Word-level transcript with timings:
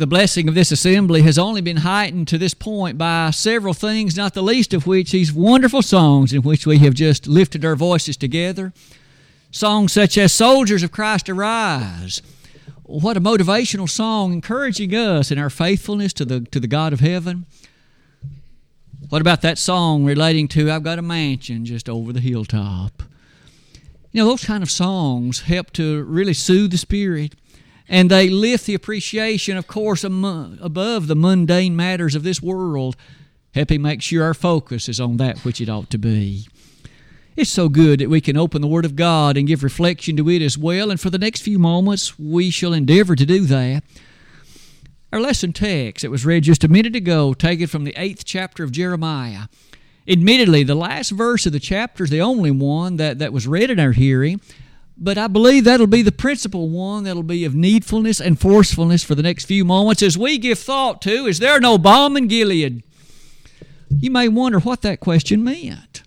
The 0.00 0.06
blessing 0.06 0.48
of 0.48 0.54
this 0.54 0.72
assembly 0.72 1.20
has 1.24 1.38
only 1.38 1.60
been 1.60 1.76
heightened 1.76 2.26
to 2.28 2.38
this 2.38 2.54
point 2.54 2.96
by 2.96 3.32
several 3.32 3.74
things, 3.74 4.16
not 4.16 4.32
the 4.32 4.42
least 4.42 4.72
of 4.72 4.86
which 4.86 5.10
these 5.10 5.30
wonderful 5.30 5.82
songs 5.82 6.32
in 6.32 6.40
which 6.40 6.66
we 6.66 6.78
have 6.78 6.94
just 6.94 7.26
lifted 7.26 7.66
our 7.66 7.76
voices 7.76 8.16
together. 8.16 8.72
Songs 9.50 9.92
such 9.92 10.16
as 10.16 10.32
Soldiers 10.32 10.82
of 10.82 10.90
Christ 10.90 11.28
Arise. 11.28 12.22
What 12.84 13.18
a 13.18 13.20
motivational 13.20 13.90
song 13.90 14.32
encouraging 14.32 14.94
us 14.94 15.30
in 15.30 15.38
our 15.38 15.50
faithfulness 15.50 16.14
to 16.14 16.24
the, 16.24 16.40
to 16.46 16.58
the 16.58 16.66
God 16.66 16.94
of 16.94 17.00
heaven. 17.00 17.44
What 19.10 19.20
about 19.20 19.42
that 19.42 19.58
song 19.58 20.06
relating 20.06 20.48
to 20.48 20.70
I've 20.70 20.82
got 20.82 20.98
a 20.98 21.02
mansion 21.02 21.66
just 21.66 21.90
over 21.90 22.14
the 22.14 22.20
hilltop? 22.20 23.02
You 24.12 24.22
know, 24.22 24.30
those 24.30 24.46
kind 24.46 24.62
of 24.62 24.70
songs 24.70 25.42
help 25.42 25.74
to 25.74 26.02
really 26.04 26.32
soothe 26.32 26.70
the 26.70 26.78
spirit 26.78 27.34
and 27.90 28.08
they 28.08 28.30
lift 28.30 28.66
the 28.66 28.74
appreciation, 28.74 29.56
of 29.56 29.66
course, 29.66 30.04
above 30.04 31.08
the 31.08 31.16
mundane 31.16 31.74
matters 31.74 32.14
of 32.14 32.22
this 32.22 32.40
world, 32.40 32.96
helping 33.52 33.82
make 33.82 34.00
sure 34.00 34.22
our 34.22 34.32
focus 34.32 34.88
is 34.88 35.00
on 35.00 35.16
that 35.16 35.40
which 35.40 35.60
it 35.60 35.68
ought 35.68 35.90
to 35.90 35.98
be. 35.98 36.46
It's 37.34 37.50
so 37.50 37.68
good 37.68 37.98
that 37.98 38.08
we 38.08 38.20
can 38.20 38.36
open 38.36 38.62
the 38.62 38.68
Word 38.68 38.84
of 38.84 38.94
God 38.94 39.36
and 39.36 39.48
give 39.48 39.64
reflection 39.64 40.16
to 40.16 40.30
it 40.30 40.40
as 40.40 40.56
well, 40.56 40.88
and 40.90 41.00
for 41.00 41.10
the 41.10 41.18
next 41.18 41.42
few 41.42 41.58
moments 41.58 42.16
we 42.16 42.48
shall 42.50 42.72
endeavor 42.72 43.16
to 43.16 43.26
do 43.26 43.40
that. 43.46 43.82
Our 45.12 45.20
lesson 45.20 45.52
text 45.52 46.02
that 46.02 46.12
was 46.12 46.24
read 46.24 46.44
just 46.44 46.62
a 46.62 46.68
minute 46.68 46.94
ago, 46.94 47.34
taken 47.34 47.66
from 47.66 47.82
the 47.82 47.94
eighth 47.96 48.24
chapter 48.24 48.62
of 48.62 48.70
Jeremiah. 48.70 49.48
Admittedly, 50.06 50.62
the 50.62 50.76
last 50.76 51.10
verse 51.10 51.44
of 51.44 51.52
the 51.52 51.58
chapter 51.58 52.04
is 52.04 52.10
the 52.10 52.22
only 52.22 52.52
one 52.52 52.98
that, 52.98 53.18
that 53.18 53.32
was 53.32 53.48
read 53.48 53.70
in 53.70 53.80
our 53.80 53.92
hearing, 53.92 54.40
but 55.00 55.16
I 55.16 55.28
believe 55.28 55.64
that'll 55.64 55.86
be 55.86 56.02
the 56.02 56.12
principal 56.12 56.68
one 56.68 57.04
that'll 57.04 57.22
be 57.22 57.46
of 57.46 57.54
needfulness 57.54 58.20
and 58.20 58.38
forcefulness 58.38 59.02
for 59.02 59.14
the 59.14 59.22
next 59.22 59.46
few 59.46 59.64
moments 59.64 60.02
as 60.02 60.18
we 60.18 60.36
give 60.36 60.58
thought 60.58 61.00
to 61.02 61.24
is 61.26 61.38
there 61.38 61.58
no 61.58 61.78
balm 61.78 62.18
in 62.18 62.28
Gilead? 62.28 62.84
You 63.88 64.10
may 64.10 64.28
wonder 64.28 64.60
what 64.60 64.82
that 64.82 65.00
question 65.00 65.42
meant. 65.42 66.02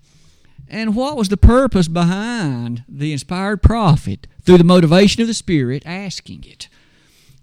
And 0.70 0.95
what 0.95 1.17
was 1.17 1.30
the 1.30 1.38
purpose 1.38 1.88
behind 1.88 2.84
the 2.88 3.12
inspired 3.12 3.62
prophet, 3.62 4.28
through 4.42 4.58
the 4.58 4.64
motivation 4.64 5.22
of 5.22 5.28
the 5.28 5.34
Spirit, 5.34 5.84
asking 5.86 6.45
it? 6.48 6.70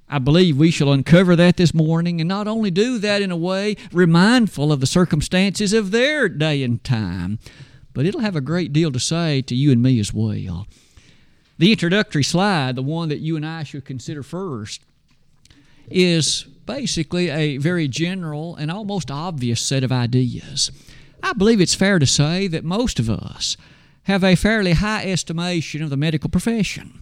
I 0.09 0.19
believe 0.19 0.57
we 0.57 0.73
shall 0.73 0.93
uncover 0.93 1.37
that 1.37 1.57
this 1.57 1.73
morning 1.73 2.21
and 2.21 2.27
not 2.27 2.49
only 2.49 2.71
do 2.71 2.99
that 2.99 3.23
in 3.23 3.31
a 3.31 3.37
way 3.37 3.77
remindful 3.93 4.73
of 4.73 4.81
the 4.81 4.87
circumstances 4.87 5.73
of 5.73 5.91
their 5.91 6.29
day 6.29 6.65
and 6.65 6.83
time, 6.83 7.39
but 7.93 8.07
it'll 8.07 8.21
have 8.21 8.35
a 8.35 8.41
great 8.41 8.73
deal 8.73 8.91
to 8.91 8.99
say 8.99 9.43
to 9.43 9.55
you 9.55 9.71
and 9.71 9.83
me 9.83 10.01
as 10.01 10.13
well. 10.13 10.67
The 11.61 11.73
introductory 11.73 12.25
slide, 12.25 12.75
the 12.75 12.83
one 12.83 13.11
that 13.11 13.19
you 13.19 13.37
and 13.37 13.45
I 13.45 13.65
should 13.65 13.85
consider 13.85 14.23
first, 14.23 14.81
is 15.91 16.45
basically 16.65 17.29
a 17.29 17.59
very 17.59 17.87
general 17.87 18.57
and 18.57 18.71
almost 18.71 19.11
obvious 19.11 19.61
set 19.61 19.85
of 19.85 19.93
ideas. 19.93 20.71
I 21.23 21.35
believe 21.35 21.61
it's 21.61 21.75
fair 21.75 21.99
to 21.99 22.07
say 22.07 22.47
that 22.47 22.65
most 22.65 22.99
of 22.99 23.11
us 23.11 23.59
have 24.05 24.25
a 24.25 24.37
fairly 24.37 24.73
high 24.73 25.05
estimation 25.05 25.83
of 25.83 25.91
the 25.91 25.99
medical 25.99 26.31
profession. 26.31 26.99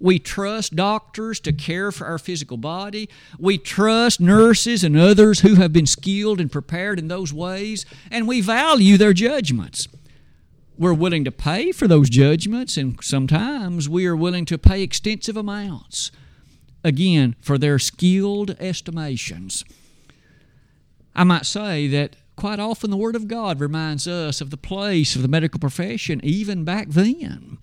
We 0.00 0.18
trust 0.18 0.74
doctors 0.74 1.38
to 1.40 1.52
care 1.52 1.92
for 1.92 2.08
our 2.08 2.18
physical 2.18 2.56
body. 2.56 3.08
We 3.38 3.58
trust 3.58 4.20
nurses 4.20 4.82
and 4.82 4.96
others 4.96 5.42
who 5.42 5.54
have 5.54 5.72
been 5.72 5.86
skilled 5.86 6.40
and 6.40 6.50
prepared 6.50 6.98
in 6.98 7.06
those 7.06 7.32
ways, 7.32 7.86
and 8.10 8.26
we 8.26 8.40
value 8.40 8.96
their 8.96 9.12
judgments 9.12 9.86
we're 10.80 10.94
willing 10.94 11.24
to 11.24 11.30
pay 11.30 11.72
for 11.72 11.86
those 11.86 12.08
judgments, 12.08 12.78
and 12.78 12.98
sometimes 13.04 13.86
we 13.86 14.06
are 14.06 14.16
willing 14.16 14.46
to 14.46 14.56
pay 14.56 14.80
extensive 14.80 15.36
amounts, 15.36 16.10
again, 16.82 17.36
for 17.42 17.58
their 17.58 17.78
skilled 17.78 18.56
estimations. 18.58 19.62
I 21.14 21.24
might 21.24 21.44
say 21.44 21.86
that 21.88 22.16
quite 22.34 22.60
often 22.60 22.90
the 22.90 22.96
Word 22.96 23.14
of 23.14 23.28
God 23.28 23.60
reminds 23.60 24.08
us 24.08 24.40
of 24.40 24.48
the 24.48 24.56
place 24.56 25.14
of 25.14 25.20
the 25.20 25.28
medical 25.28 25.60
profession 25.60 26.18
even 26.24 26.64
back 26.64 26.88
then, 26.88 27.58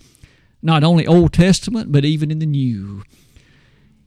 not 0.61 0.83
only 0.83 1.07
Old 1.07 1.33
Testament, 1.33 1.91
but 1.91 2.05
even 2.05 2.29
in 2.29 2.37
the 2.37 2.45
New. 2.45 3.01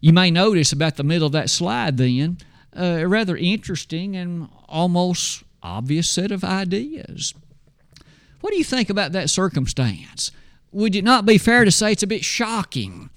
You 0.00 0.12
may 0.12 0.30
notice 0.30 0.70
about 0.70 0.94
the 0.94 1.02
middle 1.02 1.26
of 1.26 1.32
that 1.32 1.50
slide 1.50 1.96
then 1.96 2.38
uh, 2.78 2.98
a 3.00 3.08
rather 3.08 3.36
interesting 3.36 4.14
and 4.14 4.48
almost 4.68 5.42
obvious 5.64 6.08
set 6.08 6.30
of 6.30 6.44
ideas. 6.44 7.34
What 8.40 8.50
do 8.50 8.56
you 8.56 8.64
think 8.64 8.90
about 8.90 9.12
that 9.12 9.30
circumstance? 9.30 10.32
Would 10.72 10.94
it 10.94 11.04
not 11.04 11.26
be 11.26 11.38
fair 11.38 11.64
to 11.64 11.70
say 11.70 11.92
it's 11.92 12.02
a 12.02 12.06
bit 12.06 12.24
shocking 12.24 13.10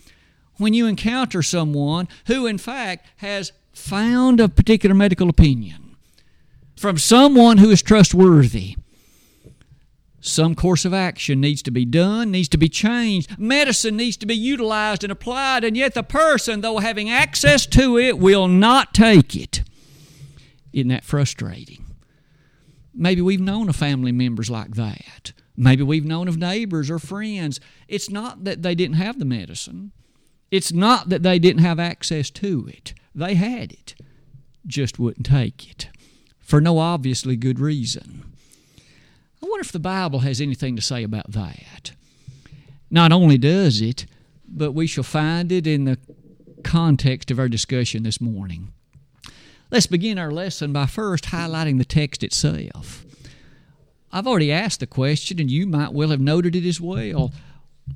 when 0.58 0.74
you 0.74 0.86
encounter 0.86 1.42
someone 1.42 2.08
who, 2.28 2.46
in 2.48 2.58
fact, 2.58 3.08
has 3.18 3.52
found 3.74 4.40
a 4.40 4.50
particular 4.50 4.96
medical 4.96 5.30
opinion 5.30 5.96
from 6.76 6.98
someone 6.98 7.60
who 7.60 7.70
is 7.70 7.82
trustworthy? 7.82 8.76
Some 10.20 10.56
course 10.56 10.86
of 10.86 10.94
action 10.94 11.42
needs 11.42 11.62
to 11.64 11.72
be 11.72 11.84
done, 11.84 12.32
needs 12.32 12.48
to 12.50 12.58
be 12.58 12.70
changed. 12.70 13.38
Medicine 13.38 13.98
needs 13.98 14.16
to 14.18 14.26
be 14.26 14.36
utilized 14.36 15.04
and 15.04 15.12
applied, 15.12 15.66
and 15.66 15.76
yet 15.76 15.94
the 15.94 16.02
person, 16.02 16.62
though 16.62 16.78
having 16.78 17.10
access 17.10 17.66
to 17.68 17.98
it, 17.98 18.18
will 18.18 18.48
not 18.48 18.94
take 18.94 19.36
it. 19.36 19.64
Isn't 20.72 20.88
that 20.88 21.04
frustrating? 21.04 21.83
Maybe 22.94 23.22
we've 23.22 23.42
known 23.42 23.70
of 23.70 23.76
family 23.76 24.12
members 24.12 24.50
like 24.50 24.76
that. 24.76 25.34
Maybe 25.56 25.84
we've 25.84 26.06
known 26.06 26.28
of 26.28 26.38
neighbors 26.38 26.90
or 26.90 27.00
friends. 27.00 27.60
It's 27.88 28.10
not 28.10 28.44
that 28.44 28.62
they 28.62 28.76
didn't 28.76 28.96
have 28.96 29.20
the 29.20 29.26
medicine, 29.26 29.92
it's 30.52 30.72
not 30.72 31.10
that 31.10 31.24
they 31.24 31.40
didn't 31.40 31.64
have 31.64 31.80
access 31.80 32.30
to 32.32 32.68
it. 32.72 32.94
They 33.16 33.36
had 33.36 33.72
it, 33.72 33.96
just 34.66 35.00
wouldn't 35.00 35.26
take 35.26 35.70
it 35.70 35.90
for 36.40 36.62
no 36.62 36.78
obviously 36.78 37.36
good 37.36 37.60
reason. 37.60 38.24
I 39.42 39.46
wonder 39.46 39.62
if 39.62 39.72
the 39.72 39.80
Bible 39.80 40.20
has 40.20 40.40
anything 40.40 40.76
to 40.76 40.82
say 40.82 41.04
about 41.04 41.32
that. 41.32 41.94
Not 42.92 43.12
only 43.12 43.38
does 43.38 43.82
it, 43.82 44.06
but 44.48 44.74
we 44.74 44.86
shall 44.86 45.04
find 45.04 45.52
it 45.52 45.66
in 45.66 45.86
the 45.86 45.98
context 46.64 47.32
of 47.32 47.40
our 47.40 47.50
discussion 47.50 48.04
this 48.04 48.22
morning. 48.22 48.72
Let's 49.74 49.88
begin 49.88 50.20
our 50.20 50.30
lesson 50.30 50.72
by 50.72 50.86
first 50.86 51.24
highlighting 51.26 51.80
the 51.80 51.84
text 51.84 52.24
itself. 52.24 53.04
I've 54.12 54.28
already 54.28 54.52
asked 54.52 54.82
the 54.82 54.86
question, 54.86 55.40
and 55.40 55.50
you 55.50 55.66
might 55.66 55.94
well 55.94 56.10
have 56.10 56.22
noted 56.22 56.56
it 56.56 56.64
as 56.64 56.80
well. 56.80 57.32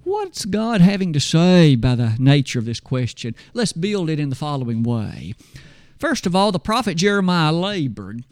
What's 0.04 0.46
God 0.46 0.82
having 0.82 1.14
to 1.14 1.20
say 1.20 1.76
by 1.76 1.94
the 1.94 2.16
nature 2.18 2.58
of 2.58 2.66
this 2.66 2.80
question? 2.80 3.36
Let's 3.54 3.74
build 3.74 4.10
it 4.10 4.20
in 4.20 4.32
the 4.32 4.36
following 4.36 4.82
way. 4.82 5.36
First 6.00 6.26
of 6.26 6.36
all, 6.36 6.52
the 6.52 6.58
prophet 6.58 6.98
Jeremiah 6.98 7.54
labored 7.54 8.24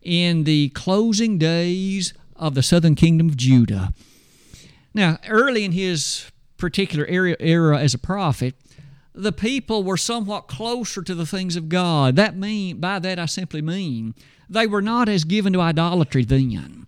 in 0.00 0.44
the 0.44 0.70
closing 0.70 1.36
days 1.36 2.14
of 2.36 2.54
the 2.54 2.62
southern 2.62 2.94
kingdom 2.94 3.28
of 3.28 3.36
Judah. 3.36 3.92
Now, 4.94 5.18
early 5.28 5.66
in 5.66 5.72
his 5.72 6.30
particular 6.56 7.04
era, 7.04 7.36
era 7.38 7.78
as 7.78 7.92
a 7.92 7.98
prophet, 7.98 8.54
the 9.14 9.32
people 9.32 9.84
were 9.84 9.96
somewhat 9.96 10.48
closer 10.48 11.02
to 11.02 11.14
the 11.14 11.26
things 11.26 11.56
of 11.56 11.68
God. 11.68 12.16
That 12.16 12.36
mean 12.36 12.78
by 12.78 12.98
that 12.98 13.18
I 13.18 13.26
simply 13.26 13.62
mean 13.62 14.14
they 14.48 14.66
were 14.66 14.82
not 14.82 15.08
as 15.08 15.24
given 15.24 15.52
to 15.52 15.60
idolatry 15.60 16.24
then. 16.24 16.86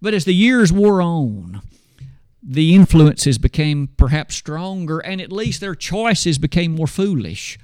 But 0.00 0.14
as 0.14 0.24
the 0.24 0.34
years 0.34 0.72
wore 0.72 1.00
on, 1.00 1.62
the 2.42 2.74
influences 2.74 3.38
became 3.38 3.88
perhaps 3.96 4.34
stronger, 4.34 4.98
and 4.98 5.20
at 5.20 5.32
least 5.32 5.60
their 5.60 5.74
choices 5.74 6.38
became 6.38 6.74
more 6.74 6.86
foolish. 6.86 7.58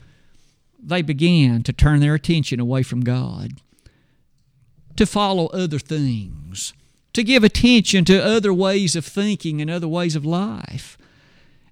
They 0.83 1.03
began 1.03 1.63
to 1.65 1.73
turn 1.73 2.01
their 2.01 2.15
attention 2.15 2.61
away 2.61 2.83
from 2.83 3.03
God, 3.03 3.61
to 4.97 5.05
follow 5.05 5.49
other 5.49 5.79
things, 5.79 6.73
to 7.13 7.23
give 7.23 7.45
attention 7.45 8.05
to 8.07 8.25
other 8.25 8.55
ways 8.55 8.97
of 8.97 9.05
thinking 9.05 9.61
and 9.61 9.71
other 9.71 9.89
ways 9.89 10.17
of 10.17 10.25
life. 10.25 10.97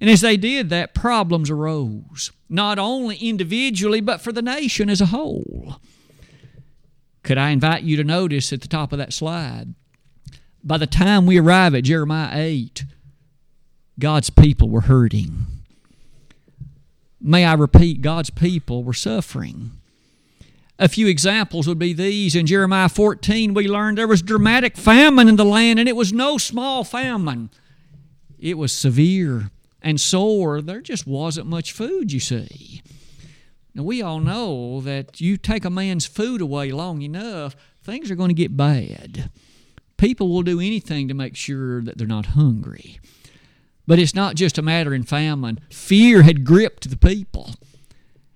And 0.01 0.09
as 0.09 0.21
they 0.21 0.37
did 0.37 0.71
that, 0.71 0.95
problems 0.95 1.51
arose, 1.51 2.31
not 2.49 2.79
only 2.79 3.17
individually, 3.17 4.01
but 4.01 4.21
for 4.21 4.33
the 4.33 4.43
nation 4.43 4.89
as 4.89 5.01
a 5.01 5.07
whole. 5.07 5.77
Could 7.25 7.39
I 7.39 7.51
invite 7.51 7.83
you 7.83 7.97
to 7.97 8.05
notice 8.05 8.53
at 8.53 8.61
the 8.61 8.69
top 8.69 8.93
of 8.93 8.99
that 8.99 9.13
slide? 9.13 9.75
By 10.63 10.79
the 10.79 10.87
time 10.87 11.27
we 11.27 11.39
arrive 11.39 11.75
at 11.75 11.85
Jeremiah 11.85 12.31
8, 12.33 12.85
God's 13.99 14.31
people 14.31 14.69
were 14.69 14.83
hurting. 14.83 15.47
May 17.21 17.45
I 17.45 17.55
repeat, 17.55 18.01
God's 18.01 18.31
people 18.31 18.85
were 18.85 18.95
suffering. 18.95 19.73
A 20.79 20.89
few 20.89 21.09
examples 21.09 21.67
would 21.67 21.79
be 21.79 21.93
these. 21.93 22.37
In 22.37 22.47
Jeremiah 22.47 22.89
14, 22.89 23.53
we 23.53 23.67
learned 23.67 23.99
there 23.99 24.07
was 24.07 24.23
dramatic 24.23 24.77
famine 24.77 25.29
in 25.29 25.35
the 25.35 25.45
land, 25.45 25.81
and 25.81 25.89
it 25.89 25.97
was 25.97 26.13
no 26.13 26.39
small 26.39 26.85
famine, 26.85 27.51
it 28.39 28.57
was 28.57 28.73
severe 28.73 29.51
and 29.83 30.01
sore, 30.01 30.61
there 30.61 30.81
just 30.81 31.07
wasn't 31.07 31.47
much 31.47 31.73
food, 31.73 32.13
you 32.13 32.21
see. 32.21 32.83
Now, 33.75 33.85
we 33.85 34.03
all 34.03 34.21
know 34.21 34.81
that 34.81 35.21
you 35.21 35.37
take 35.37 35.65
a 35.65 35.71
man's 35.71 36.07
food 36.07 36.41
away 36.41 36.71
long 36.71 37.03
enough, 37.03 37.55
things 37.83 38.11
are 38.11 38.17
going 38.17 38.31
to 38.31 38.35
get 38.35 38.57
bad. 38.57 39.31
People 39.97 40.29
will 40.29 40.43
do 40.43 40.61
anything 40.61 41.09
to 41.09 41.15
make 41.15 41.37
sure 41.37 41.83
that 41.83 41.99
they're 41.99 42.07
not 42.07 42.27
hungry. 42.27 42.99
But 43.87 43.99
it's 43.99 44.15
not 44.15 44.35
just 44.35 44.59
a 44.59 44.63
matter 44.63 44.93
in 44.93 45.03
famine. 45.03 45.61
Fear 45.71 46.23
had 46.23 46.45
gripped 46.45 46.91
the 46.91 46.97
people. 46.97 47.55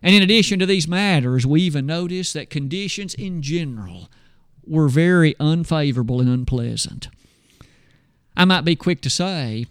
And 0.03 0.15
in 0.15 0.23
addition 0.23 0.59
to 0.59 0.67
these 0.67 0.89
matters, 0.89 1.47
we 1.47 1.63
even 1.63 1.87
notice 1.87 2.33
that 2.33 2.51
conditions 2.51 3.15
in 3.15 3.43
general 3.43 4.09
were 4.67 4.89
very 4.89 5.35
unfavorable 5.39 6.21
and 6.21 6.29
unpleasant. 6.29 7.09
I 8.37 8.45
might 8.45 8.65
be 8.65 8.77
quick 8.77 9.01
to 9.03 9.11
say, 9.11 9.67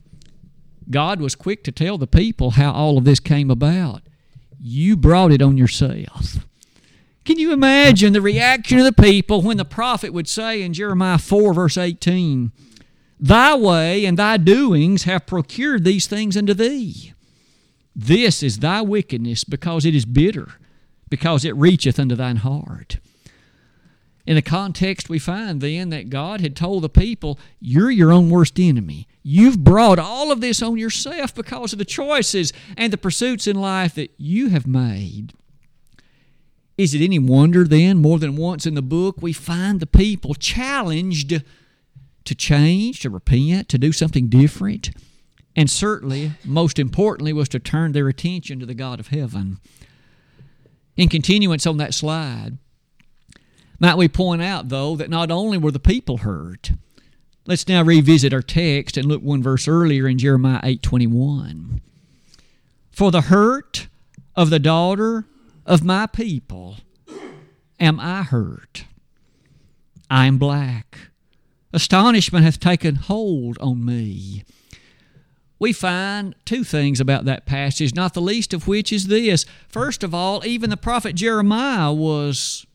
God 0.89 1.21
was 1.21 1.35
quick 1.35 1.63
to 1.63 1.71
tell 1.71 1.97
the 1.97 2.07
people 2.07 2.51
how 2.51 2.71
all 2.71 2.97
of 2.97 3.05
this 3.05 3.19
came 3.19 3.51
about. 3.51 4.01
You 4.59 4.97
brought 4.97 5.31
it 5.31 5.41
on 5.41 5.57
yourself. 5.57 6.45
Can 7.23 7.37
you 7.37 7.53
imagine 7.53 8.13
the 8.13 8.21
reaction 8.21 8.79
of 8.79 8.85
the 8.85 9.01
people 9.01 9.41
when 9.41 9.57
the 9.57 9.65
prophet 9.65 10.11
would 10.11 10.27
say 10.27 10.61
in 10.61 10.73
Jeremiah 10.73 11.19
4, 11.19 11.53
verse 11.53 11.77
18, 11.77 12.51
Thy 13.19 13.55
way 13.55 14.05
and 14.05 14.17
thy 14.17 14.37
doings 14.37 15.03
have 15.03 15.27
procured 15.27 15.83
these 15.83 16.07
things 16.07 16.35
unto 16.35 16.55
thee. 16.55 17.13
This 17.95 18.41
is 18.41 18.59
thy 18.59 18.81
wickedness 18.81 19.43
because 19.43 19.85
it 19.85 19.93
is 19.93 20.05
bitter, 20.05 20.53
because 21.09 21.45
it 21.45 21.55
reacheth 21.55 21.99
unto 21.99 22.15
thine 22.15 22.37
heart. 22.37 22.97
In 24.25 24.35
the 24.35 24.41
context, 24.41 25.09
we 25.09 25.19
find 25.19 25.61
then 25.61 25.89
that 25.89 26.09
God 26.09 26.41
had 26.41 26.55
told 26.55 26.83
the 26.83 26.89
people, 26.89 27.39
You're 27.59 27.91
your 27.91 28.11
own 28.11 28.29
worst 28.29 28.59
enemy. 28.59 29.07
You've 29.23 29.63
brought 29.63 29.99
all 29.99 30.31
of 30.31 30.41
this 30.41 30.61
on 30.61 30.77
yourself 30.77 31.35
because 31.35 31.73
of 31.73 31.79
the 31.79 31.85
choices 31.85 32.51
and 32.75 32.91
the 32.91 32.97
pursuits 32.97 33.45
in 33.45 33.55
life 33.55 33.93
that 33.95 34.11
you 34.17 34.49
have 34.49 34.65
made. 34.65 35.33
Is 36.77 36.95
it 36.95 37.03
any 37.03 37.19
wonder 37.19 37.65
then, 37.65 37.97
more 37.97 38.17
than 38.17 38.35
once 38.35 38.65
in 38.65 38.73
the 38.73 38.81
book, 38.81 39.17
we 39.21 39.33
find 39.33 39.79
the 39.79 39.85
people 39.85 40.33
challenged 40.33 41.43
to 42.25 42.35
change, 42.35 43.01
to 43.01 43.09
repent, 43.09 43.69
to 43.69 43.77
do 43.77 43.91
something 43.91 44.27
different? 44.27 44.89
And 45.55 45.69
certainly, 45.69 46.31
most 46.43 46.79
importantly, 46.79 47.33
was 47.33 47.49
to 47.49 47.59
turn 47.59 47.91
their 47.91 48.07
attention 48.07 48.59
to 48.59 48.65
the 48.65 48.73
God 48.73 48.99
of 48.99 49.09
heaven. 49.09 49.59
In 50.95 51.09
continuance 51.09 51.67
on 51.67 51.77
that 51.77 51.93
slide, 51.93 52.57
might 53.79 53.97
we 53.97 54.07
point 54.07 54.41
out, 54.41 54.69
though, 54.69 54.95
that 54.95 55.09
not 55.09 55.29
only 55.29 55.57
were 55.57 55.71
the 55.71 55.79
people 55.79 56.19
hurt, 56.19 56.71
let's 57.45 57.67
now 57.67 57.83
revisit 57.83 58.33
our 58.33 58.41
text 58.41 58.97
and 58.97 59.07
look 59.07 59.21
one 59.21 59.43
verse 59.43 59.67
earlier 59.67 60.07
in 60.07 60.17
Jeremiah 60.17 60.59
8:21. 60.63 61.81
For 62.91 63.11
the 63.11 63.21
hurt 63.21 63.87
of 64.35 64.49
the 64.49 64.59
daughter 64.59 65.25
of 65.65 65.83
my 65.83 66.07
people 66.07 66.77
am 67.79 67.99
I 67.99 68.23
hurt. 68.23 68.85
I 70.09 70.25
am 70.25 70.37
black. 70.37 70.97
Astonishment 71.73 72.43
hath 72.43 72.59
taken 72.59 72.95
hold 72.95 73.57
on 73.59 73.85
me. 73.85 74.43
We 75.57 75.73
find 75.73 76.35
two 76.43 76.63
things 76.63 76.99
about 76.99 77.25
that 77.25 77.45
passage, 77.45 77.93
not 77.93 78.13
the 78.13 78.21
least 78.21 78.53
of 78.53 78.67
which 78.67 78.91
is 78.91 79.07
this. 79.07 79.45
First 79.69 80.03
of 80.03 80.13
all, 80.13 80.43
even 80.45 80.69
the 80.69 80.77
prophet 80.77 81.15
Jeremiah 81.15 81.93
was 81.93 82.65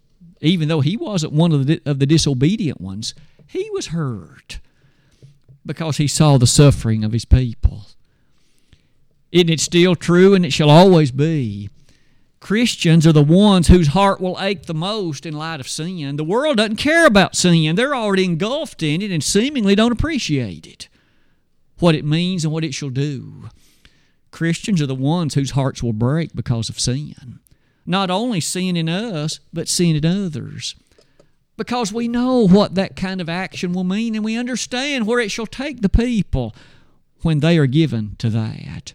even 0.40 0.68
though 0.68 0.80
he 0.80 0.96
wasn't 0.96 1.32
one 1.32 1.52
of 1.52 1.66
the, 1.66 1.80
of 1.86 1.98
the 1.98 2.06
disobedient 2.06 2.80
ones, 2.80 3.14
he 3.46 3.68
was 3.72 3.88
hurt 3.88 4.60
because 5.64 5.96
he 5.96 6.06
saw 6.06 6.38
the 6.38 6.46
suffering 6.46 7.04
of 7.04 7.12
his 7.12 7.24
people. 7.24 7.86
Isn't 9.32 9.50
it 9.50 9.60
still 9.60 9.96
true, 9.96 10.34
and 10.34 10.46
it 10.46 10.52
shall 10.52 10.70
always 10.70 11.10
be? 11.10 11.68
Christians 12.38 13.06
are 13.06 13.12
the 13.12 13.24
ones 13.24 13.68
whose 13.68 13.88
heart 13.88 14.20
will 14.20 14.38
ache 14.40 14.66
the 14.66 14.74
most 14.74 15.26
in 15.26 15.34
light 15.34 15.58
of 15.58 15.68
sin. 15.68 16.16
The 16.16 16.24
world 16.24 16.58
doesn't 16.58 16.76
care 16.76 17.06
about 17.06 17.34
sin, 17.34 17.74
they're 17.74 17.94
already 17.94 18.24
engulfed 18.24 18.82
in 18.82 19.02
it 19.02 19.10
and 19.10 19.24
seemingly 19.24 19.74
don't 19.74 19.92
appreciate 19.92 20.66
it, 20.66 20.88
what 21.78 21.94
it 21.94 22.04
means 22.04 22.44
and 22.44 22.52
what 22.52 22.64
it 22.64 22.74
shall 22.74 22.90
do. 22.90 23.50
Christians 24.30 24.80
are 24.82 24.86
the 24.86 24.94
ones 24.94 25.34
whose 25.34 25.52
hearts 25.52 25.82
will 25.82 25.92
break 25.92 26.34
because 26.34 26.68
of 26.68 26.78
sin 26.78 27.40
not 27.86 28.10
only 28.10 28.40
sin 28.40 28.76
in 28.76 28.88
us, 28.88 29.40
but 29.52 29.68
sin 29.68 29.96
in 29.96 30.04
others. 30.04 30.74
Because 31.56 31.92
we 31.92 32.08
know 32.08 32.46
what 32.46 32.74
that 32.74 32.96
kind 32.96 33.20
of 33.20 33.28
action 33.28 33.72
will 33.72 33.84
mean 33.84 34.14
and 34.14 34.24
we 34.24 34.36
understand 34.36 35.06
where 35.06 35.20
it 35.20 35.30
shall 35.30 35.46
take 35.46 35.80
the 35.80 35.88
people 35.88 36.54
when 37.22 37.40
they 37.40 37.56
are 37.56 37.66
given 37.66 38.16
to 38.18 38.28
that. 38.30 38.92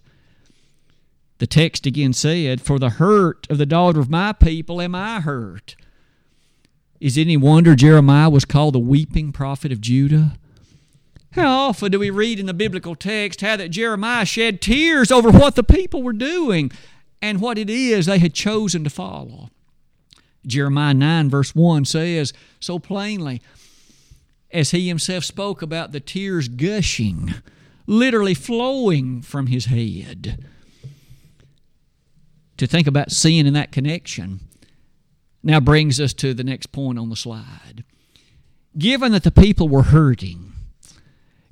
The 1.39 1.47
text 1.47 1.87
again 1.87 2.13
said, 2.13 2.61
For 2.61 2.77
the 2.77 2.91
hurt 2.91 3.47
of 3.49 3.57
the 3.57 3.65
daughter 3.65 3.99
of 3.99 4.11
my 4.11 4.31
people 4.31 4.79
am 4.79 4.93
I 4.93 5.21
hurt. 5.21 5.75
Is 6.99 7.17
it 7.17 7.21
any 7.21 7.35
wonder 7.35 7.75
Jeremiah 7.75 8.29
was 8.29 8.45
called 8.45 8.75
the 8.75 8.79
weeping 8.79 9.31
prophet 9.31 9.71
of 9.71 9.81
Judah? 9.81 10.33
How 11.31 11.69
often 11.69 11.91
do 11.91 11.97
we 11.97 12.11
read 12.11 12.39
in 12.39 12.45
the 12.45 12.53
biblical 12.53 12.93
text 12.93 13.41
how 13.41 13.55
that 13.55 13.69
Jeremiah 13.69 14.25
shed 14.25 14.61
tears 14.61 15.11
over 15.11 15.31
what 15.31 15.55
the 15.55 15.63
people 15.63 16.03
were 16.03 16.13
doing? 16.13 16.71
And 17.21 17.41
what 17.41 17.57
it 17.57 17.69
is 17.69 18.05
they 18.05 18.19
had 18.19 18.33
chosen 18.33 18.83
to 18.83 18.89
follow. 18.89 19.49
Jeremiah 20.45 20.93
9, 20.93 21.29
verse 21.29 21.53
1 21.55 21.85
says 21.85 22.33
so 22.59 22.79
plainly, 22.79 23.41
as 24.51 24.71
he 24.71 24.87
himself 24.87 25.23
spoke 25.23 25.61
about 25.61 25.91
the 25.91 25.99
tears 25.99 26.47
gushing, 26.47 27.33
literally 27.85 28.33
flowing 28.33 29.21
from 29.21 29.47
his 29.47 29.65
head. 29.65 30.45
To 32.57 32.67
think 32.67 32.87
about 32.87 33.11
sin 33.11 33.45
in 33.45 33.53
that 33.53 33.71
connection 33.71 34.41
now 35.43 35.59
brings 35.59 35.99
us 35.99 36.13
to 36.13 36.33
the 36.33 36.43
next 36.43 36.67
point 36.67 36.99
on 36.99 37.09
the 37.09 37.15
slide. 37.15 37.83
Given 38.77 39.11
that 39.11 39.23
the 39.23 39.31
people 39.31 39.67
were 39.67 39.83
hurting, 39.83 40.53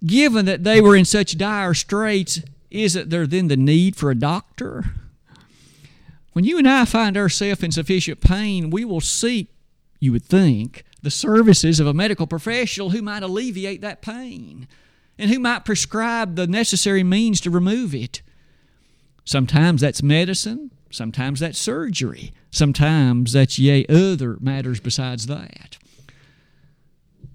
given 0.06 0.46
that 0.46 0.64
they 0.64 0.82
were 0.82 0.96
in 0.96 1.06
such 1.06 1.38
dire 1.38 1.74
straits, 1.74 2.42
isn't 2.70 3.10
there 3.10 3.28
then 3.28 3.48
the 3.48 3.58
need 3.58 3.96
for 3.96 4.12
a 4.12 4.16
doctor? 4.16 4.86
When 6.34 6.46
you 6.46 6.58
and 6.58 6.68
I 6.70 6.86
find 6.86 7.18
ourselves 7.18 7.64
in 7.64 7.72
sufficient 7.72 8.22
pain, 8.22 8.70
we 8.70 8.86
will 8.86 9.02
seek, 9.02 9.48
you 10.00 10.12
would 10.12 10.26
think, 10.26 10.84
the 11.02 11.12
services 11.12 11.80
of 11.80 11.88
a 11.88 11.94
medical 11.94 12.28
professional 12.28 12.92
who 12.92 13.02
might 13.02 13.24
alleviate 13.24 13.82
that 13.82 14.02
pain 14.02 14.68
and 15.18 15.30
who 15.30 15.40
might 15.40 15.66
prescribe 15.66 16.36
the 16.36 16.48
necessary 16.48 17.04
means 17.04 17.42
to 17.42 17.50
remove 17.50 17.94
it. 17.94 18.22
Sometimes 19.26 19.82
that's 19.82 20.02
medicine, 20.02 20.72
sometimes 20.90 21.40
that's 21.40 21.60
surgery, 21.60 22.32
sometimes 22.52 23.34
that's 23.34 23.60
yea, 23.60 23.86
other 23.88 24.38
matters 24.40 24.80
besides 24.80 25.28
that. 25.28 25.78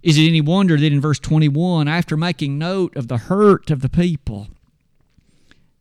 Is 0.02 0.18
it 0.18 0.26
any 0.26 0.40
wonder 0.40 0.76
that 0.76 0.92
in 0.92 1.00
verse 1.00 1.18
21, 1.18 1.88
after 1.88 2.16
making 2.16 2.58
note 2.58 2.96
of 2.96 3.08
the 3.08 3.18
hurt 3.18 3.70
of 3.70 3.80
the 3.80 3.88
people, 3.88 4.48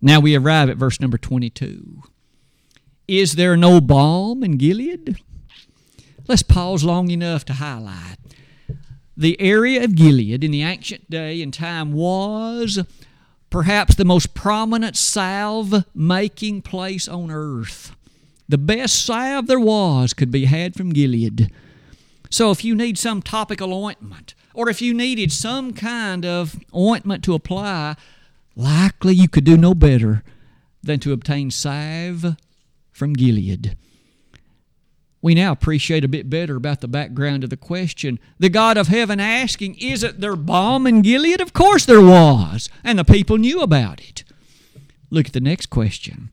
now 0.01 0.19
we 0.19 0.35
arrive 0.35 0.69
at 0.69 0.77
verse 0.77 0.99
number 0.99 1.17
22. 1.17 2.03
Is 3.07 3.33
there 3.35 3.57
no 3.57 3.81
balm 3.81 4.43
in 4.43 4.57
Gilead? 4.57 5.17
Let's 6.27 6.43
pause 6.43 6.83
long 6.83 7.11
enough 7.11 7.43
to 7.45 7.53
highlight. 7.53 8.17
The 9.17 9.39
area 9.41 9.83
of 9.83 9.95
Gilead 9.95 10.43
in 10.43 10.51
the 10.51 10.63
ancient 10.63 11.09
day 11.09 11.41
and 11.41 11.53
time 11.53 11.91
was 11.91 12.79
perhaps 13.49 13.95
the 13.95 14.05
most 14.05 14.33
prominent 14.33 14.95
salve 14.95 15.85
making 15.93 16.61
place 16.61 17.07
on 17.07 17.29
earth. 17.29 17.95
The 18.47 18.57
best 18.57 19.05
salve 19.05 19.47
there 19.47 19.59
was 19.59 20.13
could 20.13 20.31
be 20.31 20.45
had 20.45 20.75
from 20.75 20.93
Gilead. 20.93 21.51
So 22.29 22.51
if 22.51 22.63
you 22.63 22.73
need 22.73 22.97
some 22.97 23.21
topical 23.21 23.73
ointment, 23.73 24.33
or 24.53 24.69
if 24.69 24.81
you 24.81 24.93
needed 24.93 25.31
some 25.31 25.73
kind 25.73 26.25
of 26.25 26.59
ointment 26.73 27.23
to 27.25 27.35
apply, 27.35 27.95
likely 28.55 29.13
you 29.13 29.27
could 29.27 29.43
do 29.43 29.57
no 29.57 29.75
better 29.75 30.23
than 30.81 30.99
to 31.01 31.13
obtain 31.13 31.51
salve 31.51 32.37
from 32.93 33.13
Gilead. 33.13 33.75
We 35.21 35.35
now 35.35 35.53
appreciate 35.53 36.03
a 36.03 36.09
bit 36.09 36.29
better 36.29 36.57
about 36.57 36.81
the 36.81 36.87
background 36.87 37.43
of 37.43 37.49
the 37.49 37.57
question. 37.57 38.19
The 38.39 38.49
God 38.49 38.77
of 38.77 38.89
heaven 38.89 39.19
asking, 39.21 39.75
Isn't 39.75 40.19
there 40.19 40.35
balm 40.35 40.85
in 40.85 41.01
Gilead? 41.01 41.41
Of 41.41 41.53
course 41.53 41.85
there 41.85 42.01
was, 42.01 42.69
and 42.83 42.99
the 42.99 43.05
people 43.05 43.37
knew 43.37 43.61
about 43.61 44.01
it. 44.01 44.25
Look 45.09 45.27
at 45.27 45.33
the 45.33 45.39
next 45.39 45.67
question 45.67 46.31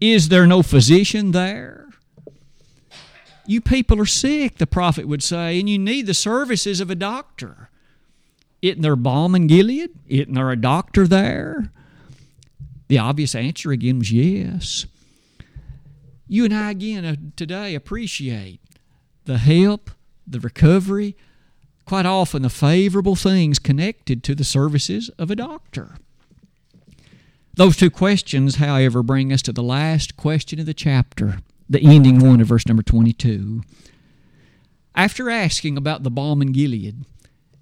Is 0.00 0.28
there 0.28 0.46
no 0.46 0.62
physician 0.62 1.30
there? 1.30 1.86
You 3.46 3.60
people 3.60 4.00
are 4.00 4.06
sick, 4.06 4.58
the 4.58 4.66
prophet 4.66 5.06
would 5.06 5.22
say, 5.22 5.58
and 5.58 5.68
you 5.68 5.78
need 5.78 6.06
the 6.06 6.14
services 6.14 6.80
of 6.80 6.90
a 6.90 6.94
doctor. 6.94 7.70
Isn't 8.60 8.82
there 8.82 8.96
balm 8.96 9.34
in 9.34 9.46
Gilead? 9.46 9.90
Isn't 10.08 10.34
there 10.34 10.50
a 10.50 10.56
doctor 10.56 11.06
there? 11.06 11.70
The 12.88 12.98
obvious 12.98 13.36
answer 13.36 13.70
again 13.70 14.00
was 14.00 14.10
yes 14.10 14.86
you 16.30 16.44
and 16.44 16.54
I 16.54 16.70
again 16.70 17.04
uh, 17.04 17.16
today 17.34 17.74
appreciate 17.74 18.60
the 19.24 19.38
help, 19.38 19.90
the 20.24 20.38
recovery, 20.38 21.16
quite 21.84 22.06
often 22.06 22.42
the 22.42 22.48
favorable 22.48 23.16
things 23.16 23.58
connected 23.58 24.22
to 24.22 24.36
the 24.36 24.44
services 24.44 25.10
of 25.18 25.32
a 25.32 25.36
doctor. 25.36 25.96
Those 27.54 27.76
two 27.76 27.90
questions, 27.90 28.56
however, 28.56 29.02
bring 29.02 29.32
us 29.32 29.42
to 29.42 29.52
the 29.52 29.62
last 29.62 30.16
question 30.16 30.60
of 30.60 30.66
the 30.66 30.72
chapter, 30.72 31.40
the 31.68 31.82
ending 31.82 32.20
one 32.20 32.40
of 32.40 32.46
verse 32.46 32.64
number 32.64 32.84
22. 32.84 33.62
After 34.94 35.28
asking 35.30 35.76
about 35.76 36.04
the 36.04 36.12
balm 36.12 36.40
in 36.42 36.52
Gilead, 36.52 37.04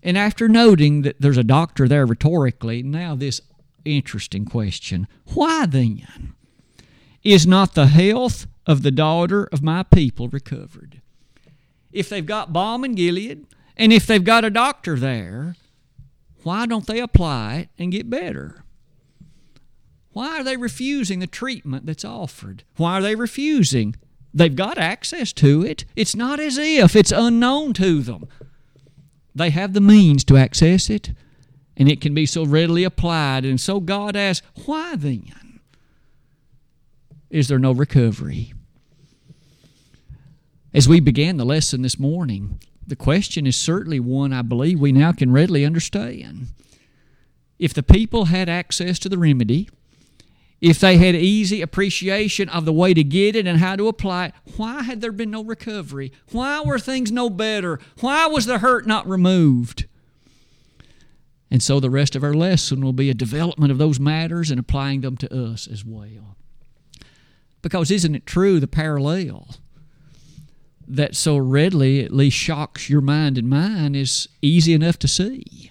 and 0.03 0.19
after 0.19 0.47
noting 0.47 1.03
that 1.03 1.23
there's 1.23 1.39
a 1.39 1.43
doctor 1.43 1.89
there 1.89 2.05
rhetorically, 2.05 2.83
now 2.83 3.15
this 3.15 3.41
interesting 3.87 4.45
question 4.45 5.09
Why 5.33 5.65
then? 5.65 6.35
Is 7.25 7.47
not 7.47 7.75
the 7.75 7.87
health 7.87 8.47
of 8.69 8.83
the 8.83 8.91
daughter 8.93 9.49
of 9.51 9.63
my 9.63 9.83
people 9.83 10.29
recovered. 10.29 11.01
If 11.91 12.11
they've 12.11 12.25
got 12.25 12.53
balm 12.53 12.85
in 12.85 12.95
Gilead, 12.95 13.47
and 13.79 13.93
if 13.93 14.07
they've 14.07 14.23
got 14.23 14.45
a 14.45 14.51
doctor 14.51 14.97
there, 14.97 15.57
why 16.43 16.67
don't 16.67 16.87
they 16.87 17.01
apply 17.01 17.55
it 17.57 17.69
and 17.79 17.91
get 17.91 18.11
better? 18.11 18.63
Why 20.13 20.39
are 20.39 20.45
they 20.45 20.57
refusing 20.57 21.21
the 21.21 21.27
treatment 21.27 21.87
that's 21.87 22.05
offered? 22.05 22.65
Why 22.77 22.99
are 22.99 23.03
they 23.03 23.15
refusing? 23.15 23.97
They've 24.35 24.55
got 24.55 24.77
access 24.77 25.33
to 25.35 25.65
it. 25.65 25.87
It's 25.97 26.15
not 26.15 26.39
as 26.39 26.59
if 26.59 26.95
it's 26.95 27.13
unknown 27.13 27.73
to 27.75 28.03
them. 28.03 28.27
They 29.35 29.51
have 29.51 29.73
the 29.73 29.81
means 29.81 30.25
to 30.25 30.37
access 30.37 30.91
it, 30.91 31.13
and 31.77 31.89
it 31.89 32.01
can 32.01 32.13
be 32.13 32.27
so 32.27 32.45
readily 32.45 32.85
applied. 32.85 33.47
And 33.47 33.61
so 33.61 33.81
God 33.81 34.15
asks, 34.15 34.47
why 34.67 34.97
then 34.97 35.61
is 37.31 37.49
there 37.49 37.59
no 37.59 37.73
recovery? 37.73 38.53
As 40.75 40.89
we 40.89 41.01
began 41.01 41.39
the 41.39 41.47
lesson 41.47 41.81
this 41.81 41.99
morning, 41.99 42.61
the 42.87 42.97
question 42.97 43.47
is 43.47 43.57
certainly 43.57 44.01
one 44.01 44.33
I 44.33 44.43
believe 44.43 44.79
we 44.79 44.93
now 44.93 45.13
can 45.13 45.33
readily 45.33 45.65
understand. 45.65 46.49
If 47.59 47.73
the 47.73 47.83
people 47.83 48.27
had 48.27 48.49
access 48.49 48.99
to 49.01 49.09
the 49.09 49.19
remedy, 49.19 49.71
if 50.61 50.79
they 50.79 50.99
had 50.99 51.15
easy 51.15 51.63
appreciation 51.63 52.49
of 52.51 52.67
the 52.67 52.73
way 52.73 52.93
to 52.93 53.03
get 53.03 53.35
it 53.35 53.47
and 53.47 53.59
how 53.59 53.77
to 53.77 53.89
apply 53.89 54.27
it, 54.27 54.35
why 54.57 54.83
had 54.83 55.01
there 55.01 55.13
been 55.13 55.31
no 55.31 55.43
recovery? 55.43 56.13
Why 56.33 56.61
were 56.61 56.79
things 56.79 57.11
no 57.11 57.31
better? 57.31 57.81
Why 58.01 58.27
was 58.27 58.45
the 58.45 58.59
hurt 58.59 58.87
not 58.87 59.09
removed? 59.09 59.87
And 61.51 61.63
so 61.63 61.81
the 61.81 61.91
rest 61.91 62.15
of 62.15 62.23
our 62.23 62.35
lesson 62.35 62.85
will 62.85 62.93
be 62.93 63.09
a 63.09 63.15
development 63.15 63.73
of 63.73 63.79
those 63.79 63.99
matters 63.99 64.51
and 64.51 64.61
applying 64.61 65.01
them 65.01 65.17
to 65.17 65.35
us 65.35 65.67
as 65.67 65.83
well. 65.83 66.37
Because 67.63 67.91
isn't 67.91 68.15
it 68.15 68.27
true, 68.27 68.61
the 68.61 68.69
parallel 68.69 69.57
that 70.88 71.14
so 71.14 71.37
readily 71.37 72.02
at 72.04 72.12
least 72.12 72.37
shocks 72.37 72.88
your 72.88 73.00
mind 73.00 73.38
and 73.38 73.49
mine 73.49 73.95
is 73.95 74.28
easy 74.42 74.73
enough 74.73 74.99
to 75.00 75.09
see? 75.09 75.71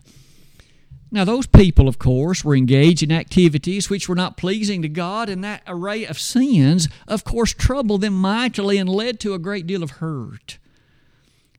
Now, 1.09 1.24
those 1.24 1.47
people, 1.47 1.88
of 1.88 2.00
course, 2.00 2.43
were 2.43 2.55
engaged 2.55 3.01
in 3.01 3.12
activities 3.13 3.89
which 3.89 4.09
were 4.09 4.15
not 4.15 4.36
pleasing 4.36 4.81
to 4.81 4.89
God, 4.89 5.29
and 5.29 5.41
that 5.43 5.63
array 5.65 6.05
of 6.05 6.19
sins, 6.19 6.89
of 7.07 7.24
course, 7.24 7.53
troubled 7.53 8.01
them 8.01 8.13
mightily 8.13 8.77
and 8.77 8.89
led 8.89 9.19
to 9.21 9.33
a 9.33 9.39
great 9.39 9.65
deal 9.65 9.83
of 9.83 9.91
hurt. 9.91 10.57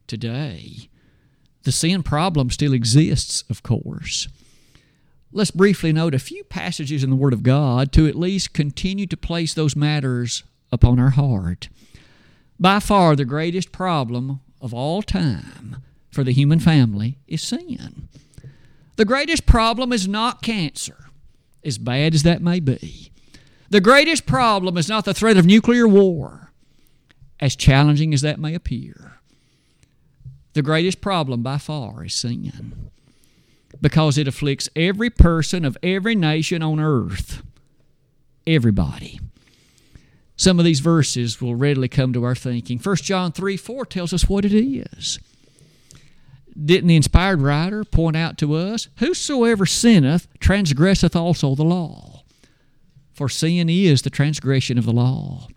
Today, 0.07 0.91
the 1.63 1.73
sin 1.73 2.03
problem 2.03 2.51
still 2.51 2.75
exists, 2.75 3.43
of 3.49 3.63
course. 3.63 4.29
Let's 5.33 5.51
briefly 5.51 5.93
note 5.93 6.15
a 6.15 6.19
few 6.19 6.45
passages 6.45 7.03
in 7.03 7.11
the 7.11 7.17
Word 7.17 7.33
of 7.33 7.43
God 7.43 7.91
to 7.93 8.07
at 8.07 8.15
least 8.15 8.53
continue 8.53 9.07
to 9.07 9.17
place 9.17 9.55
those 9.55 9.77
matters 9.77 10.45
upon 10.71 10.99
our 10.99 11.11
heart. 11.11 11.69
By 12.61 12.81
far, 12.81 13.15
the 13.15 13.25
greatest 13.25 13.71
problem 13.73 14.41
of 14.61 14.75
all 14.75 15.03
time 15.03 15.77
for 16.11 16.25
the 16.25 16.33
human 16.33 16.59
family 16.59 17.19
is 17.27 17.43
sin. 17.43 18.09
The 18.97 19.05
greatest 19.05 19.47
problem 19.47 19.93
is 19.93 20.09
not 20.09 20.43
cancer, 20.43 21.07
as 21.65 21.79
bad 21.79 22.15
as 22.15 22.25
that 22.25 22.43
may 22.43 22.59
be. 22.59 23.13
The 23.71 23.81
greatest 23.81 24.27
problem 24.27 24.77
is 24.77 24.89
not 24.89 25.05
the 25.05 25.15
threat 25.15 25.37
of 25.37 25.47
nuclear 25.47 25.87
war, 25.87 26.53
as 27.39 27.55
challenging 27.55 28.13
as 28.13 28.23
that 28.23 28.41
may 28.41 28.55
appear. 28.55 29.21
The 30.55 30.63
greatest 30.63 31.01
problem 31.01 31.43
by 31.43 31.59
far 31.59 32.07
is 32.07 32.15
sin, 32.15 32.91
because 33.81 34.19
it 34.19 34.27
afflicts 34.27 34.69
every 34.75 35.11
person 35.11 35.65
of 35.65 35.79
every 35.83 36.17
nation 36.17 36.63
on 36.63 36.81
earth. 36.81 37.43
Everybody. 38.47 39.21
Some 40.39 40.59
of 40.59 40.65
these 40.65 40.81
verses 40.81 41.43
will 41.43 41.55
readily 41.55 41.89
come 41.89 42.15
to 42.15 42.25
our 42.25 42.35
thinking. 42.35 42.79
1 42.79 42.97
John 42.97 43.33
3 43.33 43.59
4 43.59 43.85
tells 43.85 44.15
us 44.15 44.27
what 44.29 44.47
it 44.47 44.55
is 44.55 45.19
didn't 46.65 46.89
the 46.89 46.97
inspired 46.97 47.41
writer 47.41 47.85
point 47.85 48.17
out 48.17 48.37
to 48.39 48.55
us, 48.55 48.89
Whosoever 48.97 49.67
sinneth 49.67 50.27
transgresseth 50.41 51.15
also 51.15 51.55
the 51.55 51.65
law? 51.65 52.25
For 53.13 53.29
sin 53.29 53.69
is 53.69 54.03
the 54.03 54.11
transgression 54.11 54.79
of 54.79 54.85
the 54.85 54.93
law. 54.93 55.49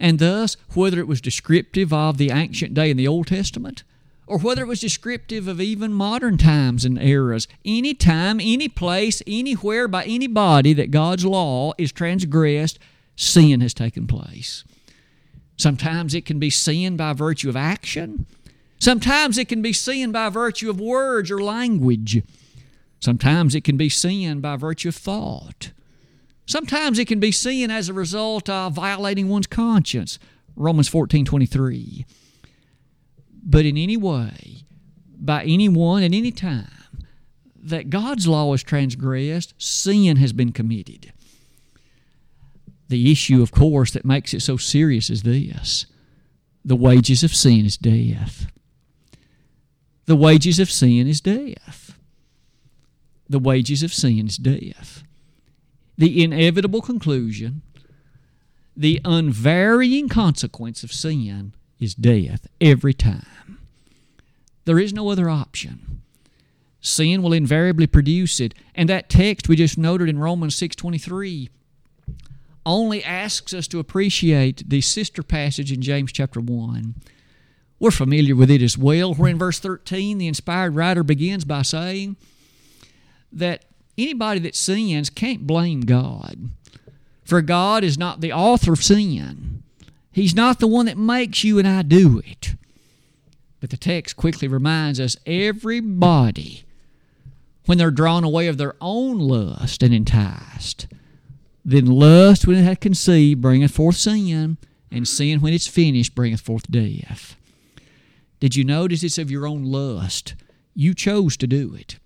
And 0.00 0.18
thus, 0.18 0.56
whether 0.74 0.98
it 0.98 1.06
was 1.06 1.20
descriptive 1.20 1.92
of 1.92 2.18
the 2.18 2.30
ancient 2.30 2.74
day 2.74 2.90
in 2.90 2.96
the 2.96 3.08
Old 3.08 3.26
Testament, 3.26 3.84
or 4.26 4.38
whether 4.38 4.62
it 4.62 4.68
was 4.68 4.80
descriptive 4.80 5.46
of 5.48 5.60
even 5.60 5.92
modern 5.92 6.38
times 6.38 6.84
and 6.84 7.00
eras, 7.00 7.46
any 7.64 7.94
time, 7.94 8.40
any 8.40 8.68
place, 8.68 9.22
anywhere, 9.26 9.86
by 9.86 10.04
anybody 10.04 10.72
that 10.72 10.90
God's 10.90 11.26
law 11.26 11.72
is 11.76 11.92
transgressed, 11.92 12.78
sin 13.16 13.60
has 13.60 13.74
taken 13.74 14.06
place. 14.06 14.64
Sometimes 15.56 16.14
it 16.14 16.26
can 16.26 16.38
be 16.38 16.50
sin 16.50 16.96
by 16.96 17.12
virtue 17.12 17.48
of 17.48 17.56
action. 17.56 18.26
Sometimes 18.78 19.38
it 19.38 19.48
can 19.48 19.62
be 19.62 19.72
sin 19.72 20.12
by 20.12 20.28
virtue 20.28 20.68
of 20.68 20.80
words 20.80 21.30
or 21.30 21.42
language. 21.42 22.22
Sometimes 23.00 23.54
it 23.54 23.64
can 23.64 23.76
be 23.76 23.88
sin 23.88 24.40
by 24.40 24.56
virtue 24.56 24.88
of 24.88 24.96
thought. 24.96 25.70
Sometimes 26.46 26.98
it 26.98 27.08
can 27.08 27.20
be 27.20 27.32
sin 27.32 27.70
as 27.70 27.88
a 27.88 27.94
result 27.94 28.50
of 28.50 28.74
violating 28.74 29.28
one's 29.28 29.46
conscience. 29.46 30.18
Romans 30.56 30.88
14 30.88 31.24
23. 31.24 32.04
But 33.46 33.64
in 33.64 33.76
any 33.76 33.96
way, 33.96 34.64
by 35.18 35.44
anyone 35.44 36.02
at 36.02 36.12
any 36.12 36.32
time, 36.32 36.68
that 37.56 37.88
God's 37.88 38.28
law 38.28 38.52
is 38.52 38.62
transgressed, 38.62 39.54
sin 39.56 40.16
has 40.16 40.32
been 40.32 40.52
committed. 40.52 41.13
The 42.88 43.10
issue, 43.10 43.42
of 43.42 43.50
course, 43.50 43.90
that 43.92 44.04
makes 44.04 44.34
it 44.34 44.40
so 44.40 44.56
serious 44.56 45.10
is 45.10 45.22
this 45.22 45.86
the 46.64 46.76
wages 46.76 47.22
of 47.22 47.34
sin 47.34 47.66
is 47.66 47.76
death. 47.76 48.46
The 50.06 50.16
wages 50.16 50.58
of 50.58 50.70
sin 50.70 51.06
is 51.06 51.20
death. 51.20 51.98
The 53.28 53.38
wages 53.38 53.82
of 53.82 53.92
sin 53.92 54.26
is 54.26 54.36
death. 54.36 55.02
The 55.96 56.22
inevitable 56.22 56.82
conclusion, 56.82 57.62
the 58.76 59.00
unvarying 59.04 60.08
consequence 60.08 60.82
of 60.82 60.92
sin 60.92 61.54
is 61.78 61.94
death 61.94 62.46
every 62.60 62.94
time. 62.94 63.58
There 64.64 64.78
is 64.78 64.92
no 64.92 65.08
other 65.10 65.30
option. 65.30 66.02
Sin 66.80 67.22
will 67.22 67.32
invariably 67.32 67.86
produce 67.86 68.40
it, 68.40 68.54
and 68.74 68.88
that 68.88 69.08
text 69.08 69.48
we 69.48 69.56
just 69.56 69.78
noted 69.78 70.08
in 70.08 70.18
Romans 70.18 70.54
6:23 70.54 71.48
only 72.66 73.04
asks 73.04 73.52
us 73.52 73.68
to 73.68 73.78
appreciate 73.78 74.68
the 74.68 74.80
sister 74.80 75.22
passage 75.22 75.72
in 75.72 75.82
James 75.82 76.12
chapter 76.12 76.40
1 76.40 76.94
we're 77.84 77.90
familiar 77.90 78.34
with 78.34 78.50
it 78.50 78.62
as 78.62 78.78
well, 78.78 79.14
where 79.14 79.30
in 79.30 79.38
verse 79.38 79.58
13 79.58 80.18
the 80.18 80.26
inspired 80.26 80.74
writer 80.74 81.02
begins 81.02 81.44
by 81.44 81.62
saying 81.62 82.16
that 83.32 83.64
anybody 83.98 84.40
that 84.40 84.54
sins 84.54 85.10
can't 85.10 85.46
blame 85.46 85.82
God. 85.82 86.50
For 87.24 87.42
God 87.42 87.84
is 87.84 87.98
not 87.98 88.20
the 88.20 88.32
author 88.32 88.72
of 88.72 88.82
sin, 88.82 89.62
He's 90.10 90.34
not 90.34 90.60
the 90.60 90.68
one 90.68 90.86
that 90.86 90.96
makes 90.96 91.42
you 91.42 91.58
and 91.58 91.66
I 91.66 91.82
do 91.82 92.22
it. 92.24 92.54
But 93.60 93.70
the 93.70 93.76
text 93.76 94.16
quickly 94.16 94.46
reminds 94.46 95.00
us 95.00 95.16
everybody, 95.26 96.64
when 97.66 97.78
they're 97.78 97.90
drawn 97.90 98.24
away 98.24 98.46
of 98.46 98.56
their 98.56 98.76
own 98.80 99.18
lust 99.18 99.82
and 99.82 99.92
enticed, 99.92 100.86
then 101.64 101.86
lust, 101.86 102.46
when 102.46 102.58
it 102.58 102.64
hath 102.64 102.80
conceived, 102.80 103.40
bringeth 103.40 103.72
forth 103.72 103.96
sin, 103.96 104.58
and 104.90 105.08
sin, 105.08 105.40
when 105.40 105.54
it's 105.54 105.66
finished, 105.66 106.14
bringeth 106.14 106.40
forth 106.40 106.70
death. 106.70 107.36
Did 108.38 108.56
you 108.56 108.64
notice 108.64 109.02
it's 109.02 109.18
of 109.18 109.30
your 109.30 109.46
own 109.46 109.64
lust? 109.64 110.34
You 110.74 110.92
chose 110.92 111.36
to 111.38 111.46
do 111.46 111.74
it. 111.74 111.98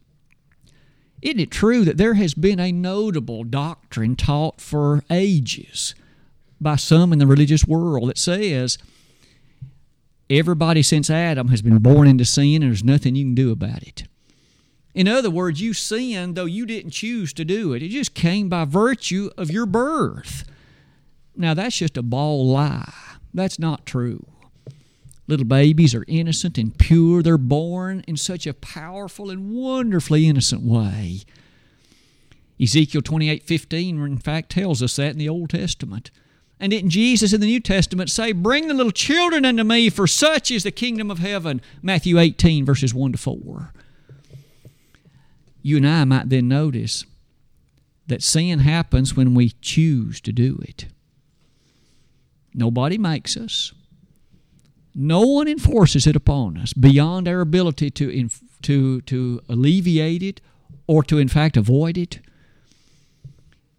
Isn't 1.21 1.41
it 1.41 1.51
true 1.51 1.85
that 1.85 1.97
there 1.97 2.15
has 2.15 2.35
been 2.35 2.61
a 2.61 2.71
notable 2.71 3.43
doctrine 3.43 4.15
taught 4.15 4.61
for 4.61 5.03
ages 5.11 5.95
by 6.61 6.77
some 6.77 7.13
in 7.13 7.19
the 7.19 7.27
religious 7.27 7.65
world 7.65 8.09
that 8.09 8.19
says 8.19 8.79
everybody 10.31 10.83
since 10.83 11.11
Adam 11.11 11.49
has 11.49 11.63
been 11.63 11.79
born 11.79 12.07
into 12.07 12.25
sin 12.25 12.63
and 12.63 12.71
there's 12.71 12.85
nothing 12.85 13.17
you 13.17 13.25
can 13.25 13.35
do 13.35 13.51
about 13.51 13.83
it? 13.83 14.05
In 14.95 15.07
other 15.07 15.31
words, 15.31 15.61
you 15.61 15.75
sinned 15.75 16.35
though 16.35 16.45
you 16.45 16.67
didn't 16.67 16.91
choose 16.91 17.33
to 17.35 17.45
do 17.45 17.73
it. 17.73 17.83
It 17.83 17.89
just 17.89 18.15
came 18.15 18.49
by 18.49 18.65
virtue 18.65 19.31
of 19.37 19.51
your 19.51 19.67
birth. 19.67 20.45
Now, 21.37 21.55
that's 21.55 21.79
just 21.79 21.97
a 21.97 22.03
bald 22.03 22.49
lie. 22.49 22.93
That's 23.33 23.59
not 23.59 23.87
true. 23.87 24.27
Little 25.29 25.47
babies 25.47 25.95
are 25.95 26.05
innocent 26.09 26.57
and 26.59 26.77
pure. 26.77 27.23
They're 27.23 27.39
born 27.39 28.03
in 28.09 28.17
such 28.17 28.47
a 28.47 28.55
powerful 28.55 29.31
and 29.31 29.51
wonderfully 29.51 30.27
innocent 30.27 30.63
way. 30.63 31.21
Ezekiel 32.61 33.03
28 33.03 33.45
15, 33.45 34.01
in 34.01 34.19
fact, 34.19 34.51
tells 34.51 34.83
us 34.83 34.97
that 34.97 35.13
in 35.13 35.19
the 35.19 35.29
Old 35.29 35.51
Testament. 35.51 36.11
And 36.59 36.73
didn't 36.73 36.91
Jesus 36.91 37.33
in 37.33 37.41
the 37.41 37.47
New 37.47 37.61
Testament 37.61 38.11
say, 38.11 38.33
Bring 38.33 38.67
the 38.67 38.75
little 38.75 38.91
children 38.91 39.45
unto 39.45 39.63
me, 39.63 39.91
for 39.91 40.07
such 40.07 40.51
is 40.51 40.65
the 40.65 40.73
kingdom 40.73 41.11
of 41.11 41.19
heaven? 41.19 41.61
Matthew 41.83 42.19
18, 42.19 42.65
verses 42.65 42.93
1 42.93 43.13
to 43.13 43.19
4. 43.19 43.73
You 45.69 45.77
and 45.77 45.87
I 45.87 46.05
might 46.05 46.31
then 46.31 46.49
notice 46.49 47.05
that 48.07 48.23
sin 48.23 48.61
happens 48.61 49.15
when 49.15 49.35
we 49.35 49.51
choose 49.61 50.19
to 50.23 50.33
do 50.33 50.59
it. 50.63 50.87
Nobody 52.55 52.97
makes 52.97 53.37
us. 53.37 53.75
No 54.95 55.21
one 55.21 55.47
enforces 55.47 56.07
it 56.07 56.17
upon 56.17 56.57
us 56.57 56.73
beyond 56.73 57.29
our 57.29 57.43
ability 57.43 57.91
to, 57.91 58.31
to, 58.63 59.03
to 59.03 59.43
alleviate 59.47 60.23
it 60.23 60.41
or 60.87 61.03
to, 61.03 61.19
in 61.19 61.29
fact, 61.29 61.59
avoid 61.59 61.99
it. 61.99 62.21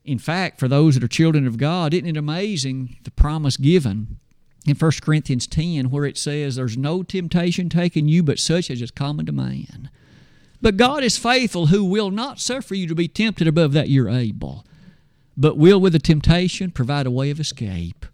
In 0.06 0.20
fact, 0.20 0.60
for 0.60 0.68
those 0.68 0.94
that 0.94 1.04
are 1.04 1.08
children 1.08 1.48
of 1.48 1.58
God, 1.58 1.96
isn't 1.96 2.06
it 2.06 2.18
amazing 2.18 2.98
the 3.04 3.10
promise 3.10 3.58
given 3.58 4.20
in 4.68 4.76
1 4.76 4.92
Corinthians 5.02 5.48
10 5.48 5.90
where 5.90 6.06
it 6.06 6.20
says, 6.20 6.56
There's 6.56 6.78
no 6.78 7.02
temptation 7.02 7.68
taken 7.68 8.08
you 8.08 8.22
but 8.22 8.38
such 8.38 8.70
as 8.70 8.80
is 8.80 8.92
common 8.92 9.26
to 9.26 9.32
man. 9.32 9.90
But 10.62 10.78
God 10.78 11.04
is 11.04 11.18
faithful, 11.18 11.68
who 11.68 11.86
will 11.86 12.12
not 12.12 12.40
suffer 12.40 12.76
you 12.76 12.88
to 12.88 12.96
be 12.96 13.08
tempted 13.08 13.48
above 13.48 13.72
that 13.74 13.90
you're 13.90 14.10
able, 14.10 14.66
but 15.38 15.58
will 15.58 15.80
with 15.80 15.94
the 15.94 16.00
temptation 16.00 16.72
provide 16.72 17.06
a 17.06 17.12
way 17.12 17.30
of 17.30 17.40
escape. 17.40 18.06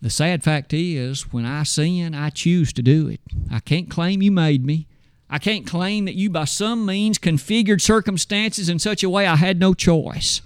The 0.00 0.10
sad 0.10 0.44
fact 0.44 0.72
is, 0.72 1.32
when 1.32 1.44
I 1.44 1.64
sin, 1.64 2.14
I 2.14 2.30
choose 2.30 2.72
to 2.74 2.82
do 2.82 3.08
it. 3.08 3.20
I 3.50 3.60
can't 3.60 3.90
claim 3.90 4.22
you 4.22 4.30
made 4.30 4.64
me. 4.64 4.86
I 5.28 5.38
can't 5.38 5.66
claim 5.66 6.04
that 6.04 6.14
you 6.14 6.30
by 6.30 6.44
some 6.44 6.86
means 6.86 7.18
configured 7.18 7.80
circumstances 7.80 8.68
in 8.68 8.78
such 8.78 9.02
a 9.02 9.10
way 9.10 9.26
I 9.26 9.36
had 9.36 9.58
no 9.58 9.74
choice. 9.74 10.40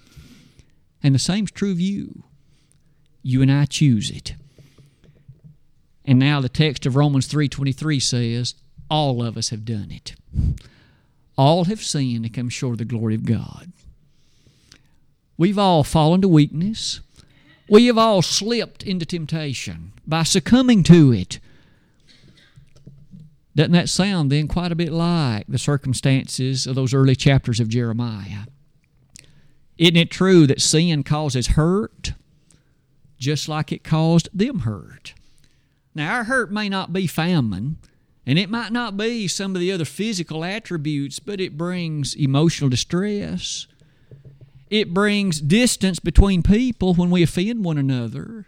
And 1.03 1.15
the 1.15 1.19
same's 1.19 1.51
true 1.51 1.73
of 1.73 1.81
you. 1.81 2.25
You 3.23 3.43
and 3.43 3.53
I 3.53 3.67
choose 3.67 4.11
it. 4.11 4.35
And 6.07 6.19
now 6.19 6.41
the 6.41 6.49
text 6.49 6.87
of 6.87 6.97
Romans 6.97 7.29
3:23 7.29 8.01
says, 8.01 8.55
all 8.91 9.23
of 9.23 9.37
us 9.37 9.51
have 9.51 9.65
done 9.65 9.91
it. 9.91 10.15
All 11.39 11.65
have 11.65 11.83
sinned 11.83 12.25
and 12.25 12.35
come 12.35 12.49
short 12.49 12.73
of 12.73 12.79
the 12.79 12.85
glory 12.85 13.15
of 13.15 13.25
God. 13.25 13.73
We've 15.39 15.59
all 15.59 15.85
fallen 15.85 16.21
to 16.21 16.29
weakness. 16.29 17.01
We 17.69 17.87
have 17.87 17.97
all 17.97 18.21
slipped 18.21 18.83
into 18.83 19.07
temptation 19.07 19.93
by 20.07 20.25
succumbing 20.25 20.83
to 20.85 21.13
it. 21.13 21.39
Doesn't 23.57 23.73
that 23.73 23.89
sound 23.89 24.31
then 24.31 24.49
quite 24.49 24.73
a 24.73 24.77
bit 24.77 24.93
like 24.93 25.47
the 25.49 25.59
circumstances 25.59 26.67
of 26.67 26.75
those 26.75 26.93
early 26.93 27.17
chapters 27.17 27.61
of 27.61 27.69
Jeremiah? 27.69 28.45
Isn't 29.79 29.97
it 29.97 30.11
true 30.11 30.47
that 30.47 30.61
sin 30.61 31.03
causes 31.05 31.49
hurt 31.49 32.13
just 33.19 33.49
like 33.49 33.73
it 33.73 33.85
caused 33.85 34.29
them 34.33 34.61
hurt? 34.61 35.15
Now, 35.95 36.15
our 36.17 36.25
hurt 36.25 36.53
may 36.53 36.69
not 36.69 36.93
be 36.93 37.07
famine, 37.07 37.79
and 38.27 38.39
it 38.39 38.51
might 38.51 38.73
not 38.73 38.97
be 38.97 39.27
some 39.27 39.55
of 39.55 39.61
the 39.61 39.73
other 39.73 39.85
physical 39.85 40.45
attributes, 40.45 41.19
but 41.19 41.41
it 41.41 41.57
brings 41.57 42.15
emotional 42.15 42.71
distress. 42.71 43.67
It 44.69 44.95
brings 44.95 45.41
distance 45.41 45.99
between 45.99 46.43
people 46.43 46.95
when 46.95 47.11
we 47.11 47.23
offend 47.23 47.65
one 47.65 47.79
another. 47.79 48.47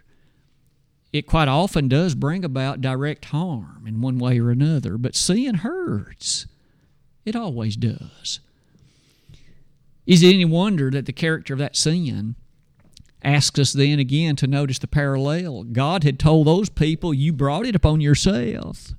It 1.11 1.27
quite 1.27 1.47
often 1.47 1.87
does 1.87 2.15
bring 2.15 2.45
about 2.45 2.81
direct 2.81 3.25
harm 3.25 3.83
in 3.85 4.01
one 4.01 4.17
way 4.17 4.39
or 4.39 4.49
another, 4.49 4.97
but 4.97 5.15
sin 5.15 5.55
hurts. 5.55 6.47
It 7.25 7.35
always 7.35 7.75
does. 7.75 8.39
Is 10.05 10.23
it 10.23 10.33
any 10.33 10.45
wonder 10.45 10.89
that 10.91 11.05
the 11.05 11.13
character 11.13 11.53
of 11.53 11.59
that 11.59 11.75
sin 11.75 12.35
asks 13.23 13.59
us 13.59 13.73
then 13.73 13.99
again 13.99 14.35
to 14.37 14.47
notice 14.47 14.79
the 14.79 14.87
parallel? 14.87 15.63
God 15.63 16.03
had 16.03 16.19
told 16.19 16.47
those 16.47 16.69
people, 16.69 17.13
You 17.13 17.31
brought 17.31 17.65
it 17.65 17.75
upon 17.75 18.01
yourself. 18.01 18.93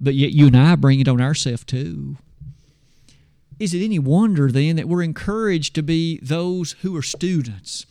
But 0.00 0.14
yet 0.14 0.32
you 0.32 0.46
and 0.46 0.56
I 0.56 0.76
bring 0.76 1.00
it 1.00 1.08
on 1.08 1.20
ourselves 1.20 1.64
too. 1.64 2.16
Is 3.58 3.74
it 3.74 3.84
any 3.84 3.98
wonder 3.98 4.50
then 4.50 4.76
that 4.76 4.88
we're 4.88 5.02
encouraged 5.02 5.74
to 5.74 5.82
be 5.82 6.18
those 6.22 6.72
who 6.82 6.96
are 6.96 7.02
students 7.02 7.86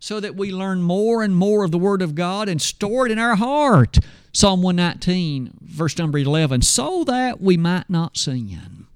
so 0.00 0.18
that 0.18 0.34
we 0.34 0.50
learn 0.50 0.82
more 0.82 1.22
and 1.22 1.36
more 1.36 1.64
of 1.64 1.70
the 1.70 1.78
Word 1.78 2.02
of 2.02 2.16
God 2.16 2.48
and 2.48 2.60
store 2.60 3.06
it 3.06 3.12
in 3.12 3.20
our 3.20 3.36
heart? 3.36 3.98
Psalm 4.32 4.62
119, 4.62 5.52
verse 5.60 5.96
number 5.96 6.18
11, 6.18 6.62
so 6.62 7.04
that 7.04 7.40
we 7.40 7.56
might 7.56 7.88
not 7.88 8.16
sin. 8.16 8.86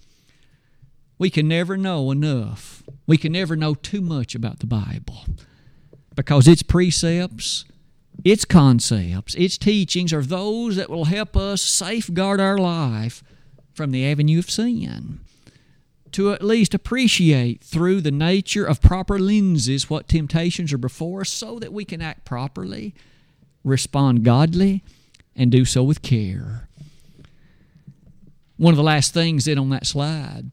We 1.18 1.30
can 1.30 1.46
never 1.46 1.76
know 1.76 2.10
enough. 2.10 2.82
We 3.06 3.16
can 3.16 3.32
never 3.32 3.54
know 3.54 3.74
too 3.74 4.00
much 4.00 4.34
about 4.34 4.58
the 4.58 4.66
Bible 4.66 5.24
because 6.14 6.48
its 6.48 6.62
precepts 6.62 7.64
its 8.24 8.44
concepts, 8.44 9.34
its 9.34 9.58
teachings 9.58 10.12
are 10.12 10.22
those 10.22 10.76
that 10.76 10.90
will 10.90 11.04
help 11.04 11.36
us 11.36 11.62
safeguard 11.62 12.40
our 12.40 12.58
life 12.58 13.22
from 13.74 13.90
the 13.90 14.06
avenue 14.06 14.38
of 14.38 14.50
sin. 14.50 15.20
To 16.12 16.32
at 16.32 16.42
least 16.42 16.72
appreciate 16.72 17.62
through 17.62 18.00
the 18.00 18.10
nature 18.10 18.64
of 18.64 18.80
proper 18.80 19.18
lenses 19.18 19.90
what 19.90 20.08
temptations 20.08 20.72
are 20.72 20.78
before 20.78 21.22
us 21.22 21.30
so 21.30 21.58
that 21.58 21.72
we 21.72 21.84
can 21.84 22.00
act 22.00 22.24
properly, 22.24 22.94
respond 23.62 24.24
godly, 24.24 24.82
and 25.34 25.52
do 25.52 25.64
so 25.64 25.82
with 25.82 26.00
care. 26.00 26.68
One 28.56 28.72
of 28.72 28.78
the 28.78 28.82
last 28.82 29.12
things 29.12 29.44
then 29.44 29.58
on 29.58 29.68
that 29.70 29.86
slide 29.86 30.50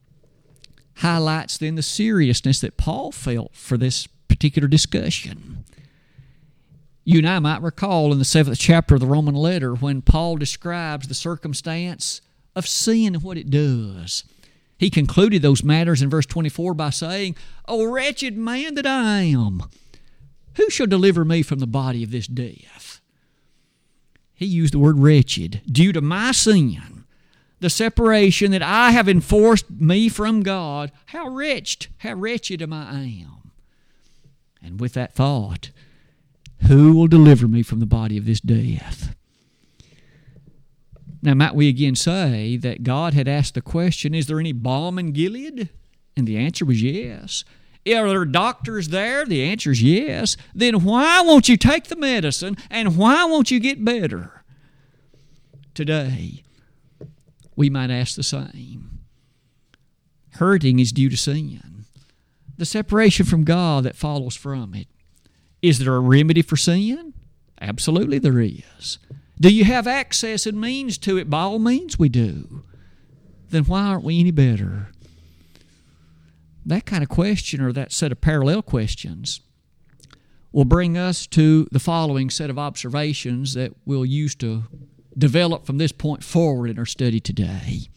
highlights 0.98 1.58
then 1.58 1.76
the 1.76 1.82
seriousness 1.82 2.60
that 2.62 2.78
Paul 2.78 3.12
felt 3.12 3.56
for 3.56 3.78
this 3.78 4.08
particular 4.28 4.68
discussion. 4.68 5.64
You 7.06 7.20
and 7.20 7.28
I 7.28 7.40
might 7.40 7.62
recall 7.62 8.14
in 8.14 8.20
the 8.20 8.26
seventh 8.26 8.60
chapter 8.60 8.96
of 8.96 9.02
the 9.02 9.08
Roman 9.08 9.36
letter 9.36 9.74
when 9.74 10.02
Paul 10.02 10.38
describes 10.38 11.08
the 11.08 11.14
circumstance 11.14 12.22
of 12.56 12.68
sin 12.68 13.16
and 13.16 13.24
what 13.24 13.38
it 13.38 13.50
does. 13.50 14.24
He 14.78 14.90
concluded 14.90 15.42
those 15.42 15.64
matters 15.64 16.02
in 16.02 16.10
verse 16.10 16.26
24 16.26 16.74
by 16.74 16.92
saying, 16.92 17.36
O 17.68 17.86
wretched 17.86 18.38
man 18.38 18.76
that 18.76 18.86
I 18.86 19.24
am, 19.24 19.64
who 20.56 20.70
shall 20.70 20.88
deliver 20.88 21.26
me 21.26 21.42
from 21.42 21.60
the 21.60 21.68
body 21.68 22.04
of 22.04 22.12
this 22.12 22.28
death? 22.28 23.02
He 24.34 24.46
used 24.46 24.74
the 24.74 24.80
word 24.80 25.00
wretched 25.00 25.62
due 25.70 25.92
to 25.94 26.02
my 26.02 26.32
sin, 26.32 27.06
the 27.60 27.70
separation 27.70 28.52
that 28.52 28.62
I 28.62 28.92
have 28.92 29.08
enforced 29.10 29.70
me 29.70 30.10
from 30.10 30.42
God. 30.42 30.92
How 31.08 31.30
wretched, 31.30 31.88
how 32.00 32.14
wretched 32.14 32.62
am 32.62 32.74
I 32.74 33.26
am. 33.26 33.52
And 34.62 34.80
with 34.80 34.94
that 34.94 35.14
thought, 35.14 35.72
who 36.68 36.96
will 36.96 37.08
deliver 37.08 37.48
me 37.48 37.64
from 37.64 37.80
the 37.80 37.86
body 37.86 38.18
of 38.18 38.26
this 38.26 38.40
death? 38.40 39.16
Now, 41.22 41.34
might 41.34 41.56
we 41.56 41.70
again 41.70 41.96
say 41.96 42.58
that 42.58 42.84
God 42.84 43.14
had 43.14 43.28
asked 43.28 43.54
the 43.54 43.62
question, 43.62 44.14
Is 44.14 44.28
there 44.28 44.40
any 44.40 44.52
balm 44.52 45.00
in 45.00 45.14
Gilead? 45.14 45.70
And 46.18 46.28
the 46.28 46.38
answer 46.38 46.66
was 46.66 46.84
yes. 46.84 47.46
Are 47.88 48.08
there 48.08 48.26
doctors 48.26 48.90
there? 48.90 49.26
The 49.26 49.44
answer 49.44 49.72
is 49.72 49.82
yes. 49.82 50.38
Then 50.54 50.84
why 50.84 51.22
won't 51.22 51.50
you 51.50 51.58
take 51.58 51.86
the 51.86 51.96
medicine 51.96 52.58
and 52.70 52.98
why 52.98 53.26
won't 53.26 53.52
you 53.52 53.60
get 53.60 53.84
better? 53.84 54.44
Today, 55.74 56.44
we 57.56 57.70
might 57.70 57.90
ask 57.90 58.16
the 58.16 58.24
same. 58.24 59.00
Hurting 60.32 60.80
is 60.80 60.92
due 60.92 61.10
to 61.10 61.18
sin, 61.18 61.86
the 62.58 62.66
separation 62.66 63.26
from 63.26 63.44
God 63.44 63.84
that 63.84 63.96
follows 63.96 64.36
from 64.36 64.74
it. 64.74 64.88
Is 65.64 65.80
there 65.80 65.96
a 65.96 66.00
remedy 66.02 66.42
for 66.42 66.58
sin? 66.58 67.14
Absolutely, 67.60 68.20
there 68.20 68.40
is. 68.40 69.00
Do 69.40 69.52
you 69.52 69.64
have 69.64 69.88
access 69.88 70.46
and 70.46 70.60
means 70.60 70.98
to 71.00 71.18
it? 71.18 71.30
By 71.30 71.40
all 71.44 71.58
means, 71.58 71.98
we 71.98 72.10
do. 72.10 72.64
Then 73.50 73.64
why 73.64 73.84
aren't 73.84 74.04
we 74.04 74.20
any 74.20 74.32
better? 74.32 74.90
That 76.66 76.86
kind 76.86 77.02
of 77.02 77.08
question, 77.08 77.62
or 77.62 77.72
that 77.72 77.94
set 77.94 78.12
of 78.12 78.20
parallel 78.20 78.62
questions, 78.62 79.40
will 80.52 80.66
bring 80.66 80.98
us 80.98 81.26
to 81.28 81.68
the 81.72 81.80
following 81.80 82.30
set 82.30 82.50
of 82.50 82.60
observations 82.60 83.54
that 83.54 83.74
we'll 83.86 84.06
use 84.06 84.36
to 84.36 84.64
develop 85.18 85.66
from 85.66 85.78
this 85.78 85.94
point 85.94 86.26
forward 86.26 86.70
in 86.70 86.78
our 86.78 86.86
study 86.86 87.22
today. 87.22 87.88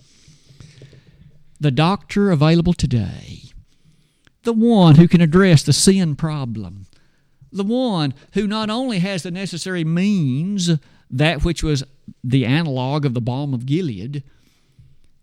The 1.59 1.72
doctor 1.72 2.31
available 2.31 2.74
today, 2.74 3.42
the 4.44 4.52
one 4.52 4.96
who 4.96 5.09
can 5.09 5.20
address 5.20 5.64
the 5.64 5.72
sin 5.72 6.14
problem, 6.14 6.87
the 7.52 7.64
one 7.64 8.14
who 8.35 8.46
not 8.46 8.70
only 8.70 8.98
has 8.98 9.22
the 9.22 9.30
necessary 9.30 9.85
means, 9.85 10.70
that 11.11 11.44
which 11.44 11.62
was 11.62 11.85
the 12.22 12.44
analog 12.44 13.04
of 13.04 13.14
the 13.14 13.20
balm 13.20 13.54
of 13.54 13.66
Gilead, 13.66 14.22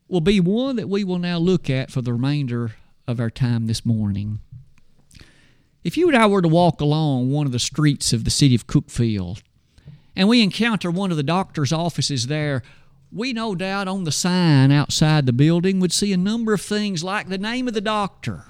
will 0.08 0.22
be 0.22 0.40
one 0.40 0.76
that 0.76 0.90
we 0.90 1.04
will 1.04 1.20
now 1.20 1.38
look 1.38 1.70
at 1.70 1.92
for 1.92 2.02
the 2.02 2.14
remainder 2.14 2.72
of 3.08 3.20
our 3.20 3.30
time 3.30 3.68
this 3.68 3.86
morning. 3.86 4.40
If 5.84 5.98
you 5.98 6.08
and 6.08 6.16
I 6.16 6.28
were 6.28 6.42
to 6.42 6.48
walk 6.48 6.80
along 6.80 7.32
one 7.32 7.46
of 7.46 7.52
the 7.52 7.60
streets 7.60 8.14
of 8.14 8.24
the 8.24 8.32
city 8.32 8.56
of 8.56 8.68
Cookfield 8.68 9.42
and 10.16 10.30
we 10.30 10.42
encounter 10.42 10.90
one 10.90 11.12
of 11.12 11.18
the 11.18 11.24
doctor's 11.24 11.74
offices 11.74 12.28
there, 12.28 12.64
we 13.12 13.34
no 13.34 13.54
doubt 13.54 13.88
on 13.88 14.06
the 14.06 14.12
sign 14.12 14.72
outside 14.72 15.26
the 15.26 15.34
building 15.34 15.80
would 15.80 15.92
see 15.92 16.14
a 16.14 16.18
number 16.18 16.54
of 16.54 16.62
things 16.62 17.04
like 17.04 17.28
the 17.28 17.38
name 17.38 17.68
of 17.68 17.74
the 17.74 17.82
doctor, 17.82 18.46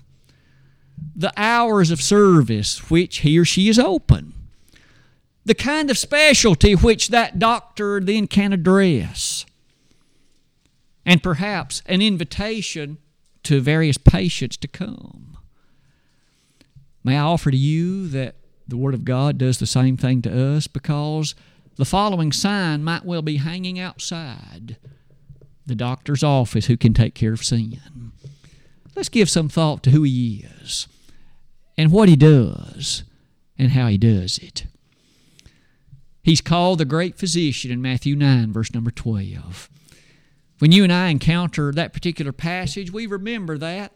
the 1.16 1.34
hours 1.38 1.92
of 1.92 2.02
service 2.02 2.90
which 2.90 3.18
he 3.18 3.38
or 3.38 3.46
she 3.46 3.70
is 3.70 3.78
open, 3.78 4.34
the 5.46 5.54
kind 5.54 5.92
of 5.92 5.98
specialty 5.98 6.74
which 6.74 7.10
that 7.10 7.40
doctor 7.40 8.00
then 8.00 8.28
can 8.28 8.54
address, 8.54 9.46
and 11.06 11.22
perhaps 11.22 11.82
an 11.86 12.02
invitation 12.02 12.98
to 13.44 13.60
various 13.60 13.98
patients 13.98 14.58
to 14.58 14.68
come. 14.68 15.38
May 17.04 17.18
I 17.18 17.22
offer 17.22 17.52
to 17.52 17.58
you 17.58 18.08
that 18.08 18.36
the 18.68 18.78
Word 18.78 18.94
of 18.94 19.04
God 19.04 19.38
does 19.38 19.60
the 19.60 19.66
same 19.66 19.98
thing 19.98 20.22
to 20.22 20.56
us 20.56 20.68
because 20.68 21.36
the 21.76 21.86
following 21.86 22.32
sign 22.32 22.84
might 22.84 23.04
well 23.04 23.22
be 23.22 23.38
hanging 23.38 23.78
outside 23.78 24.78
the 25.66 25.76
doctor's 25.76 26.24
office 26.24 26.68
who 26.68 26.78
can 26.78 26.94
take 26.94 27.14
care 27.14 27.34
of 27.34 27.44
sin. 27.44 28.12
Let's 28.96 29.10
give 29.10 29.30
some 29.30 29.50
thought 29.50 29.84
to 29.84 29.92
who 29.92 30.04
he 30.04 30.46
is 30.62 30.88
and 31.78 31.92
what 31.92 32.10
he 32.10 32.16
does 32.16 33.04
and 33.58 33.72
how 33.72 33.88
he 33.88 33.98
does 33.98 34.38
it. 34.38 34.66
He's 36.24 36.42
called 36.42 36.80
the 36.80 36.86
great 36.86 37.18
physician 37.18 37.72
in 37.72 37.82
Matthew 37.82 38.16
9, 38.16 38.54
verse 38.54 38.74
number 38.74 38.92
12. 38.92 39.70
When 40.60 40.72
you 40.72 40.84
and 40.84 40.94
I 40.94 41.10
encounter 41.10 41.72
that 41.72 41.92
particular 41.92 42.32
passage, 42.32 42.92
we 42.92 43.06
remember 43.06 43.58
that. 43.58 43.94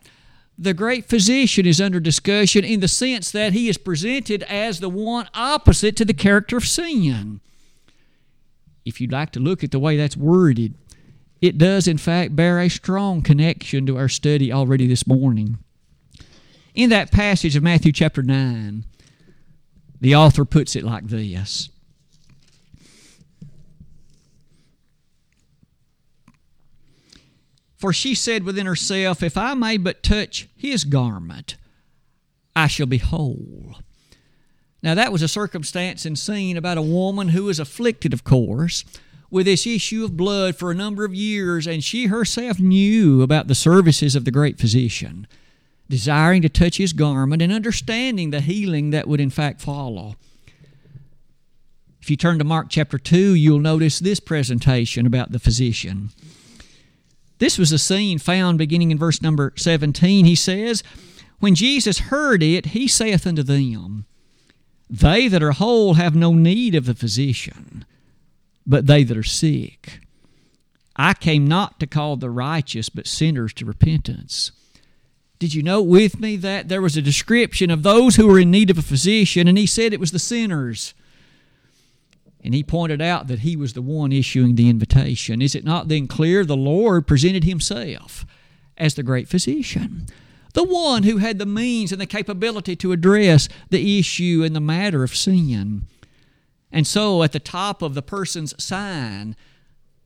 The 0.57 0.73
great 0.73 1.05
physician 1.05 1.65
is 1.65 1.79
under 1.79 1.99
discussion 1.99 2.65
in 2.65 2.79
the 2.79 2.87
sense 2.87 3.31
that 3.31 3.53
he 3.53 3.69
is 3.69 3.77
presented 3.77 4.43
as 4.43 4.79
the 4.79 4.89
one 4.89 5.29
opposite 5.33 5.95
to 5.97 6.05
the 6.05 6.13
character 6.13 6.57
of 6.57 6.67
sin. 6.67 7.39
If 8.83 8.99
you'd 8.99 9.11
like 9.11 9.31
to 9.31 9.39
look 9.39 9.63
at 9.63 9.71
the 9.71 9.79
way 9.79 9.95
that's 9.97 10.17
worded, 10.17 10.73
it 11.41 11.57
does, 11.57 11.87
in 11.87 11.97
fact, 11.97 12.35
bear 12.35 12.59
a 12.59 12.69
strong 12.69 13.21
connection 13.21 13.85
to 13.85 13.97
our 13.97 14.09
study 14.09 14.51
already 14.51 14.87
this 14.87 15.05
morning. 15.05 15.59
In 16.77 16.91
that 16.91 17.09
passage 17.09 17.55
of 17.55 17.63
Matthew 17.63 17.91
chapter 17.91 18.21
9, 18.21 18.85
the 19.99 20.15
author 20.15 20.45
puts 20.45 20.75
it 20.75 20.83
like 20.83 21.07
this 21.07 21.69
For 27.77 27.91
she 27.91 28.13
said 28.13 28.43
within 28.43 28.67
herself, 28.67 29.23
If 29.23 29.37
I 29.37 29.55
may 29.55 29.77
but 29.77 30.03
touch 30.03 30.49
his 30.55 30.83
garment, 30.83 31.57
I 32.55 32.67
shall 32.67 32.85
be 32.85 32.99
whole. 32.99 33.77
Now, 34.83 34.93
that 34.93 35.11
was 35.11 35.23
a 35.23 35.27
circumstance 35.27 36.05
and 36.05 36.17
scene 36.17 36.57
about 36.57 36.77
a 36.77 36.83
woman 36.83 37.29
who 37.29 37.45
was 37.45 37.59
afflicted, 37.59 38.13
of 38.13 38.23
course, 38.23 38.85
with 39.31 39.47
this 39.47 39.65
issue 39.65 40.03
of 40.03 40.15
blood 40.15 40.55
for 40.55 40.69
a 40.69 40.75
number 40.75 41.03
of 41.05 41.15
years, 41.15 41.65
and 41.65 41.83
she 41.83 42.05
herself 42.05 42.59
knew 42.59 43.23
about 43.23 43.47
the 43.47 43.55
services 43.55 44.15
of 44.15 44.25
the 44.25 44.31
great 44.31 44.59
physician, 44.59 45.25
desiring 45.89 46.41
to 46.41 46.49
touch 46.49 46.77
his 46.77 46.93
garment 46.93 47.41
and 47.41 47.51
understanding 47.51 48.29
the 48.29 48.41
healing 48.41 48.89
that 48.91 49.07
would 49.07 49.19
in 49.19 49.29
fact 49.29 49.61
follow. 49.61 50.15
If 52.01 52.09
you 52.09 52.17
turn 52.17 52.37
to 52.37 52.43
Mark 52.43 52.67
chapter 52.69 52.97
2, 52.97 53.33
you'll 53.33 53.59
notice 53.59 53.99
this 53.99 54.19
presentation 54.19 55.05
about 55.05 55.31
the 55.31 55.39
physician. 55.39 56.09
This 57.39 57.57
was 57.57 57.71
a 57.71 57.77
scene 57.77 58.17
found 58.17 58.57
beginning 58.57 58.91
in 58.91 58.97
verse 58.97 59.21
number 59.21 59.53
17. 59.57 60.25
He 60.25 60.35
says, 60.35 60.83
When 61.39 61.55
Jesus 61.55 61.99
heard 61.99 62.41
it, 62.41 62.67
he 62.67 62.87
saith 62.87 63.27
unto 63.27 63.43
them, 63.43 64.05
They 64.89 65.27
that 65.27 65.43
are 65.43 65.51
whole 65.51 65.95
have 65.95 66.15
no 66.15 66.33
need 66.33 66.75
of 66.75 66.85
the 66.85 66.95
physician 66.95 67.85
but 68.67 68.85
they 68.85 69.03
that 69.05 69.17
are 69.17 69.23
sick. 69.23 70.01
I 70.97 71.13
came 71.13 71.47
not 71.47 71.79
to 71.79 71.87
call 71.87 72.17
the 72.17 72.29
righteous, 72.29 72.89
but 72.89 73.07
sinners 73.07 73.53
to 73.53 73.65
repentance. 73.65 74.51
Did 75.39 75.53
you 75.53 75.61
note 75.61 75.83
with 75.83 76.19
me 76.19 76.35
that 76.37 76.67
there 76.67 76.81
was 76.81 76.97
a 76.97 77.01
description 77.01 77.69
of 77.69 77.83
those 77.83 78.15
who 78.15 78.27
were 78.27 78.39
in 78.39 78.49
need 78.49 78.71
of 78.71 78.77
a 78.77 78.83
physician, 78.83 79.47
and 79.47 79.57
he 79.57 79.67
said 79.67 79.93
it 79.93 79.99
was 79.99 80.11
the 80.11 80.19
sinners? 80.19 80.93
And 82.43 82.53
he 82.53 82.63
pointed 82.63 83.01
out 83.01 83.27
that 83.27 83.39
he 83.39 83.55
was 83.55 83.73
the 83.73 83.81
one 83.81 84.11
issuing 84.11 84.55
the 84.55 84.69
invitation. 84.69 85.41
Is 85.41 85.53
it 85.53 85.65
not 85.65 85.89
then 85.89 86.07
clear 86.07 86.45
the 86.45 86.57
Lord 86.57 87.05
presented 87.05 87.43
himself 87.43 88.25
as 88.77 88.95
the 88.95 89.03
great 89.03 89.27
physician? 89.27 90.07
The 90.53 90.63
one 90.63 91.03
who 91.03 91.17
had 91.17 91.37
the 91.37 91.45
means 91.45 91.91
and 91.91 92.01
the 92.01 92.07
capability 92.07 92.75
to 92.77 92.91
address 92.91 93.47
the 93.69 93.99
issue 93.99 94.43
and 94.43 94.55
the 94.55 94.61
matter 94.61 95.03
of 95.03 95.15
sin. 95.15 95.83
And 96.71 96.87
so 96.87 97.21
at 97.21 97.31
the 97.31 97.39
top 97.39 97.81
of 97.81 97.93
the 97.93 98.01
person's 98.01 98.55
sign, 98.63 99.35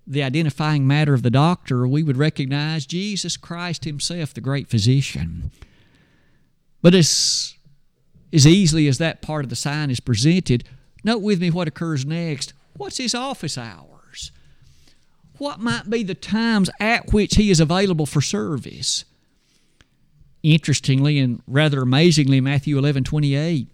the 0.06 0.24
identifying 0.24 0.88
matter 0.88 1.14
of 1.14 1.24
the 1.24 1.30
doctor, 1.30 1.88
we 1.88 2.04
would 2.04 2.18
recognize 2.18 2.86
Jesus 2.86 3.38
Christ 3.38 3.86
Himself, 3.86 4.34
the 4.34 4.42
great 4.42 4.68
physician. 4.68 5.52
But 6.82 6.96
as, 6.96 7.56
as 8.34 8.48
easily 8.48 8.88
as 8.88 8.98
that 8.98 9.22
part 9.22 9.44
of 9.44 9.50
the 9.50 9.56
sign 9.56 9.92
is 9.92 10.00
presented, 10.00 10.64
note 11.04 11.22
with 11.22 11.40
me 11.40 11.52
what 11.52 11.68
occurs 11.68 12.06
next. 12.06 12.54
What's 12.76 12.98
His 12.98 13.14
office 13.14 13.58
hours? 13.58 14.32
What 15.38 15.60
might 15.60 15.90
be 15.90 16.04
the 16.04 16.16
times 16.16 16.70
at 16.80 17.14
which 17.14 17.36
He 17.36 17.52
is 17.52 17.60
available 17.60 18.06
for 18.06 18.22
service? 18.22 19.06
Interestingly 20.44 21.20
and 21.20 21.42
rather 21.48 21.82
amazingly, 21.82 22.42
Matthew 22.42 22.78
11 22.78 23.04
28 23.04 23.68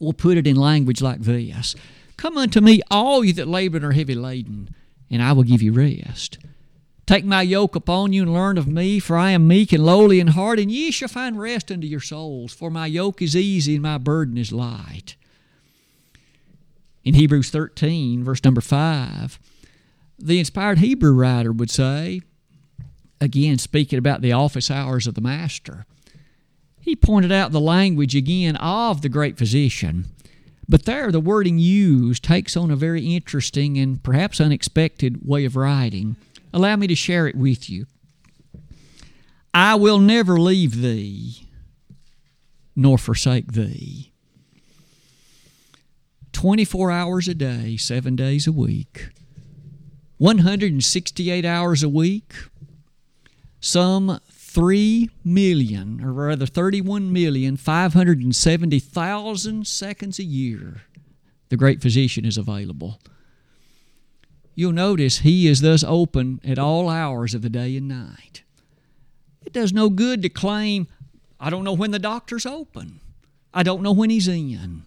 will 0.00 0.12
put 0.12 0.36
it 0.36 0.46
in 0.46 0.56
language 0.56 1.02
like 1.02 1.20
this 1.20 1.74
Come 2.16 2.38
unto 2.38 2.60
me, 2.60 2.80
all 2.90 3.24
you 3.24 3.32
that 3.34 3.48
labor 3.48 3.76
and 3.76 3.86
are 3.86 3.92
heavy 3.92 4.14
laden, 4.14 4.74
and 5.12 5.22
I 5.22 5.32
will 5.32 5.44
give 5.44 5.62
you 5.62 5.72
rest. 5.72 6.38
Take 7.06 7.24
my 7.24 7.42
yoke 7.42 7.76
upon 7.76 8.12
you 8.12 8.22
and 8.22 8.32
learn 8.32 8.56
of 8.56 8.66
me, 8.66 8.98
for 8.98 9.16
I 9.16 9.32
am 9.32 9.46
meek 9.46 9.72
and 9.72 9.84
lowly 9.84 10.18
in 10.18 10.28
heart, 10.28 10.58
and 10.58 10.70
ye 10.70 10.90
shall 10.90 11.08
find 11.08 11.38
rest 11.38 11.70
unto 11.70 11.86
your 11.86 12.00
souls. 12.00 12.52
For 12.52 12.70
my 12.70 12.86
yoke 12.86 13.20
is 13.20 13.36
easy 13.36 13.74
and 13.74 13.82
my 13.82 13.98
burden 13.98 14.38
is 14.38 14.50
light. 14.50 15.16
In 17.04 17.14
Hebrews 17.14 17.50
13, 17.50 18.24
verse 18.24 18.42
number 18.44 18.60
5, 18.60 19.38
the 20.18 20.38
inspired 20.38 20.78
Hebrew 20.78 21.12
writer 21.12 21.52
would 21.52 21.70
say, 21.70 22.22
again 23.20 23.58
speaking 23.58 23.98
about 23.98 24.22
the 24.22 24.32
office 24.32 24.70
hours 24.70 25.06
of 25.06 25.14
the 25.14 25.20
Master, 25.20 25.84
he 26.80 26.96
pointed 26.96 27.32
out 27.32 27.52
the 27.52 27.60
language 27.60 28.16
again 28.16 28.56
of 28.56 29.02
the 29.02 29.08
great 29.08 29.36
physician 29.36 30.06
but 30.72 30.86
there, 30.86 31.12
the 31.12 31.20
wording 31.20 31.58
used 31.58 32.24
takes 32.24 32.56
on 32.56 32.70
a 32.70 32.76
very 32.76 33.14
interesting 33.14 33.76
and 33.76 34.02
perhaps 34.02 34.40
unexpected 34.40 35.18
way 35.22 35.44
of 35.44 35.54
writing. 35.54 36.16
Allow 36.50 36.76
me 36.76 36.86
to 36.86 36.94
share 36.94 37.26
it 37.26 37.36
with 37.36 37.68
you. 37.68 37.84
I 39.52 39.74
will 39.74 39.98
never 39.98 40.40
leave 40.40 40.80
thee 40.80 41.46
nor 42.74 42.96
forsake 42.96 43.52
thee. 43.52 44.12
24 46.32 46.90
hours 46.90 47.28
a 47.28 47.34
day, 47.34 47.76
seven 47.76 48.16
days 48.16 48.46
a 48.46 48.52
week, 48.52 49.10
168 50.16 51.44
hours 51.44 51.82
a 51.82 51.88
week, 51.90 52.32
some 53.60 54.20
3 54.52 55.08
million, 55.24 56.04
or 56.04 56.12
rather 56.12 56.44
thirty-one 56.44 57.10
million 57.12 57.56
five 57.56 57.94
hundred 57.94 58.20
and 58.20 58.36
seventy 58.36 58.78
thousand 58.78 59.66
seconds 59.66 60.18
a 60.18 60.24
year, 60.24 60.82
the 61.48 61.56
great 61.56 61.80
physician 61.80 62.26
is 62.26 62.36
available. 62.36 63.00
You'll 64.54 64.72
notice 64.72 65.20
he 65.20 65.48
is 65.48 65.62
thus 65.62 65.82
open 65.82 66.38
at 66.44 66.58
all 66.58 66.90
hours 66.90 67.32
of 67.32 67.40
the 67.40 67.48
day 67.48 67.76
and 67.78 67.88
night. 67.88 68.42
It 69.44 69.54
does 69.54 69.72
no 69.72 69.88
good 69.88 70.22
to 70.22 70.28
claim, 70.28 70.86
I 71.40 71.48
don't 71.48 71.64
know 71.64 71.72
when 71.72 71.90
the 71.90 71.98
doctor's 71.98 72.44
open. 72.44 73.00
I 73.54 73.62
don't 73.62 73.82
know 73.82 73.92
when 73.92 74.10
he's 74.10 74.28
in. 74.28 74.82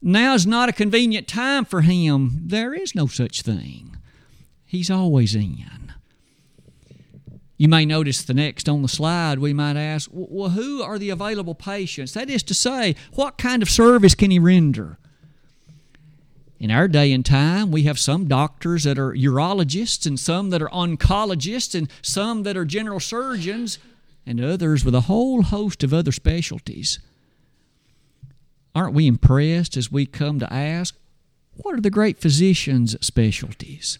Now's 0.00 0.46
not 0.46 0.68
a 0.68 0.72
convenient 0.72 1.28
time 1.28 1.64
for 1.64 1.82
him. 1.82 2.42
There 2.46 2.72
is 2.72 2.94
no 2.94 3.06
such 3.06 3.42
thing. 3.42 3.96
He's 4.64 4.90
always 4.90 5.34
in. 5.34 5.79
You 7.60 7.68
may 7.68 7.84
notice 7.84 8.22
the 8.22 8.32
next 8.32 8.70
on 8.70 8.80
the 8.80 8.88
slide, 8.88 9.38
we 9.38 9.52
might 9.52 9.76
ask, 9.76 10.08
well, 10.14 10.48
who 10.48 10.82
are 10.82 10.98
the 10.98 11.10
available 11.10 11.54
patients? 11.54 12.14
That 12.14 12.30
is 12.30 12.42
to 12.44 12.54
say, 12.54 12.96
what 13.12 13.36
kind 13.36 13.60
of 13.60 13.68
service 13.68 14.14
can 14.14 14.30
he 14.30 14.38
render? 14.38 14.96
In 16.58 16.70
our 16.70 16.88
day 16.88 17.12
and 17.12 17.22
time, 17.22 17.70
we 17.70 17.82
have 17.82 17.98
some 17.98 18.28
doctors 18.28 18.84
that 18.84 18.98
are 18.98 19.12
urologists, 19.12 20.06
and 20.06 20.18
some 20.18 20.48
that 20.48 20.62
are 20.62 20.70
oncologists, 20.70 21.74
and 21.74 21.90
some 22.00 22.44
that 22.44 22.56
are 22.56 22.64
general 22.64 22.98
surgeons, 22.98 23.78
and 24.24 24.42
others 24.42 24.82
with 24.82 24.94
a 24.94 25.02
whole 25.02 25.42
host 25.42 25.84
of 25.84 25.92
other 25.92 26.12
specialties. 26.12 26.98
Aren't 28.74 28.94
we 28.94 29.06
impressed 29.06 29.76
as 29.76 29.92
we 29.92 30.06
come 30.06 30.38
to 30.40 30.50
ask, 30.50 30.96
what 31.56 31.74
are 31.74 31.82
the 31.82 31.90
great 31.90 32.16
physician's 32.22 32.96
specialties? 33.04 33.98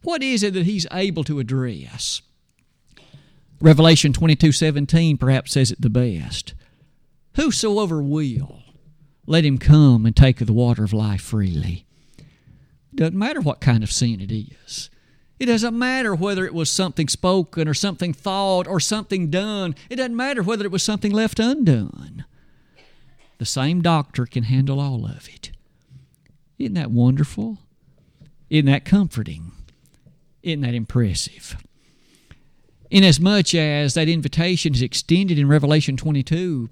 What 0.00 0.22
is 0.22 0.42
it 0.42 0.54
that 0.54 0.64
he's 0.64 0.86
able 0.90 1.24
to 1.24 1.38
address? 1.38 2.22
Revelation 3.60 4.12
22:17 4.12 5.18
perhaps 5.18 5.52
says 5.52 5.70
it 5.70 5.80
the 5.80 5.90
best. 5.90 6.54
Whosoever 7.36 8.02
will, 8.02 8.62
let 9.26 9.44
him 9.44 9.58
come 9.58 10.06
and 10.06 10.14
take 10.14 10.40
of 10.40 10.46
the 10.46 10.52
water 10.52 10.84
of 10.84 10.92
life 10.92 11.22
freely. 11.22 11.86
Doesn't 12.94 13.18
matter 13.18 13.40
what 13.40 13.60
kind 13.60 13.82
of 13.82 13.90
sin 13.90 14.20
it 14.20 14.30
is. 14.30 14.90
It 15.40 15.46
doesn't 15.46 15.76
matter 15.76 16.14
whether 16.14 16.46
it 16.46 16.54
was 16.54 16.70
something 16.70 17.08
spoken 17.08 17.66
or 17.66 17.74
something 17.74 18.12
thought 18.12 18.68
or 18.68 18.78
something 18.78 19.30
done. 19.30 19.74
It 19.90 19.96
doesn't 19.96 20.16
matter 20.16 20.42
whether 20.42 20.64
it 20.64 20.70
was 20.70 20.82
something 20.82 21.10
left 21.10 21.40
undone. 21.40 22.24
The 23.38 23.44
same 23.44 23.82
doctor 23.82 24.26
can 24.26 24.44
handle 24.44 24.78
all 24.78 25.04
of 25.06 25.28
it. 25.28 25.50
Isn't 26.58 26.74
that 26.74 26.92
wonderful? 26.92 27.58
Isn't 28.48 28.66
that 28.66 28.84
comforting? 28.84 29.50
Isn't 30.42 30.60
that 30.60 30.74
impressive? 30.74 31.56
Inasmuch 32.94 33.56
as 33.56 33.94
that 33.94 34.08
invitation 34.08 34.72
is 34.72 34.80
extended 34.80 35.36
in 35.36 35.48
Revelation 35.48 35.96
22, 35.96 36.70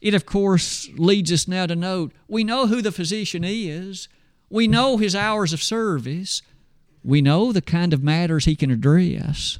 It, 0.00 0.14
of 0.14 0.24
course, 0.24 0.88
leads 0.96 1.30
us 1.30 1.46
now 1.46 1.66
to 1.66 1.76
note 1.76 2.12
we 2.26 2.42
know 2.42 2.68
who 2.68 2.80
the 2.80 2.90
physician 2.90 3.44
is, 3.44 4.08
we 4.48 4.66
know 4.66 4.96
his 4.96 5.14
hours 5.14 5.52
of 5.52 5.62
service, 5.62 6.40
we 7.04 7.20
know 7.20 7.52
the 7.52 7.60
kind 7.60 7.92
of 7.92 8.02
matters 8.02 8.46
he 8.46 8.56
can 8.56 8.70
address. 8.70 9.58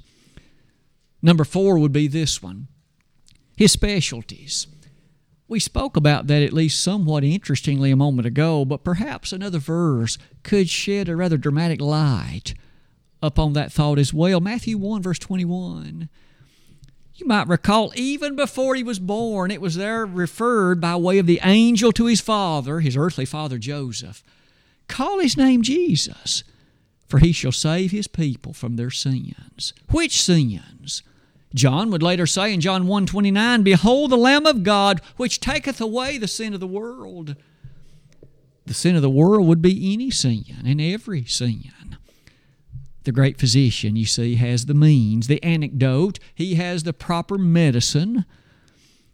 Number 1.20 1.44
four 1.44 1.78
would 1.78 1.92
be 1.92 2.08
this 2.08 2.42
one 2.42 2.68
his 3.56 3.72
specialties. 3.72 4.66
We 5.46 5.60
spoke 5.60 5.96
about 5.96 6.26
that 6.28 6.42
at 6.42 6.52
least 6.52 6.82
somewhat 6.82 7.24
interestingly 7.24 7.90
a 7.90 7.96
moment 7.96 8.26
ago, 8.26 8.64
but 8.64 8.84
perhaps 8.84 9.32
another 9.32 9.58
verse 9.58 10.16
could 10.42 10.70
shed 10.70 11.08
a 11.08 11.16
rather 11.16 11.36
dramatic 11.36 11.80
light 11.80 12.54
upon 13.22 13.52
that 13.52 13.72
thought 13.72 13.98
as 13.98 14.14
well. 14.14 14.40
Matthew 14.40 14.78
1, 14.78 15.02
verse 15.02 15.18
21. 15.18 16.08
You 17.14 17.26
might 17.26 17.48
recall, 17.48 17.92
even 17.96 18.36
before 18.36 18.76
he 18.76 18.84
was 18.84 19.00
born, 19.00 19.50
it 19.50 19.60
was 19.60 19.74
there 19.74 20.06
referred 20.06 20.80
by 20.80 20.94
way 20.94 21.18
of 21.18 21.26
the 21.26 21.40
angel 21.42 21.90
to 21.92 22.06
his 22.06 22.20
father, 22.20 22.78
his 22.78 22.96
earthly 22.96 23.24
father 23.24 23.58
Joseph. 23.58 24.22
Call 24.86 25.18
his 25.18 25.36
name 25.36 25.62
Jesus, 25.62 26.44
for 27.08 27.18
he 27.18 27.32
shall 27.32 27.50
save 27.50 27.90
his 27.90 28.06
people 28.06 28.52
from 28.52 28.76
their 28.76 28.90
sins. 28.90 29.74
Which 29.90 30.22
sins? 30.22 31.02
John 31.54 31.90
would 31.90 32.02
later 32.02 32.26
say 32.26 32.52
in 32.52 32.60
John 32.60 32.86
1:29, 32.86 33.64
"Behold 33.64 34.10
the 34.10 34.16
Lamb 34.16 34.46
of 34.46 34.62
God, 34.62 35.00
which 35.16 35.40
taketh 35.40 35.80
away 35.80 36.18
the 36.18 36.28
sin 36.28 36.54
of 36.54 36.60
the 36.60 36.66
world." 36.66 37.34
The 38.66 38.74
sin 38.74 38.94
of 38.94 39.02
the 39.02 39.10
world 39.10 39.46
would 39.48 39.62
be 39.62 39.92
any 39.92 40.10
sin 40.10 40.44
and 40.64 40.80
every 40.80 41.24
sin. 41.24 41.96
The 43.04 43.12
great 43.12 43.38
physician, 43.38 43.96
you 43.96 44.04
see, 44.04 44.34
has 44.34 44.66
the 44.66 44.74
means, 44.74 45.26
the 45.26 45.42
antidote, 45.42 46.18
he 46.34 46.56
has 46.56 46.82
the 46.82 46.92
proper 46.92 47.38
medicine, 47.38 48.24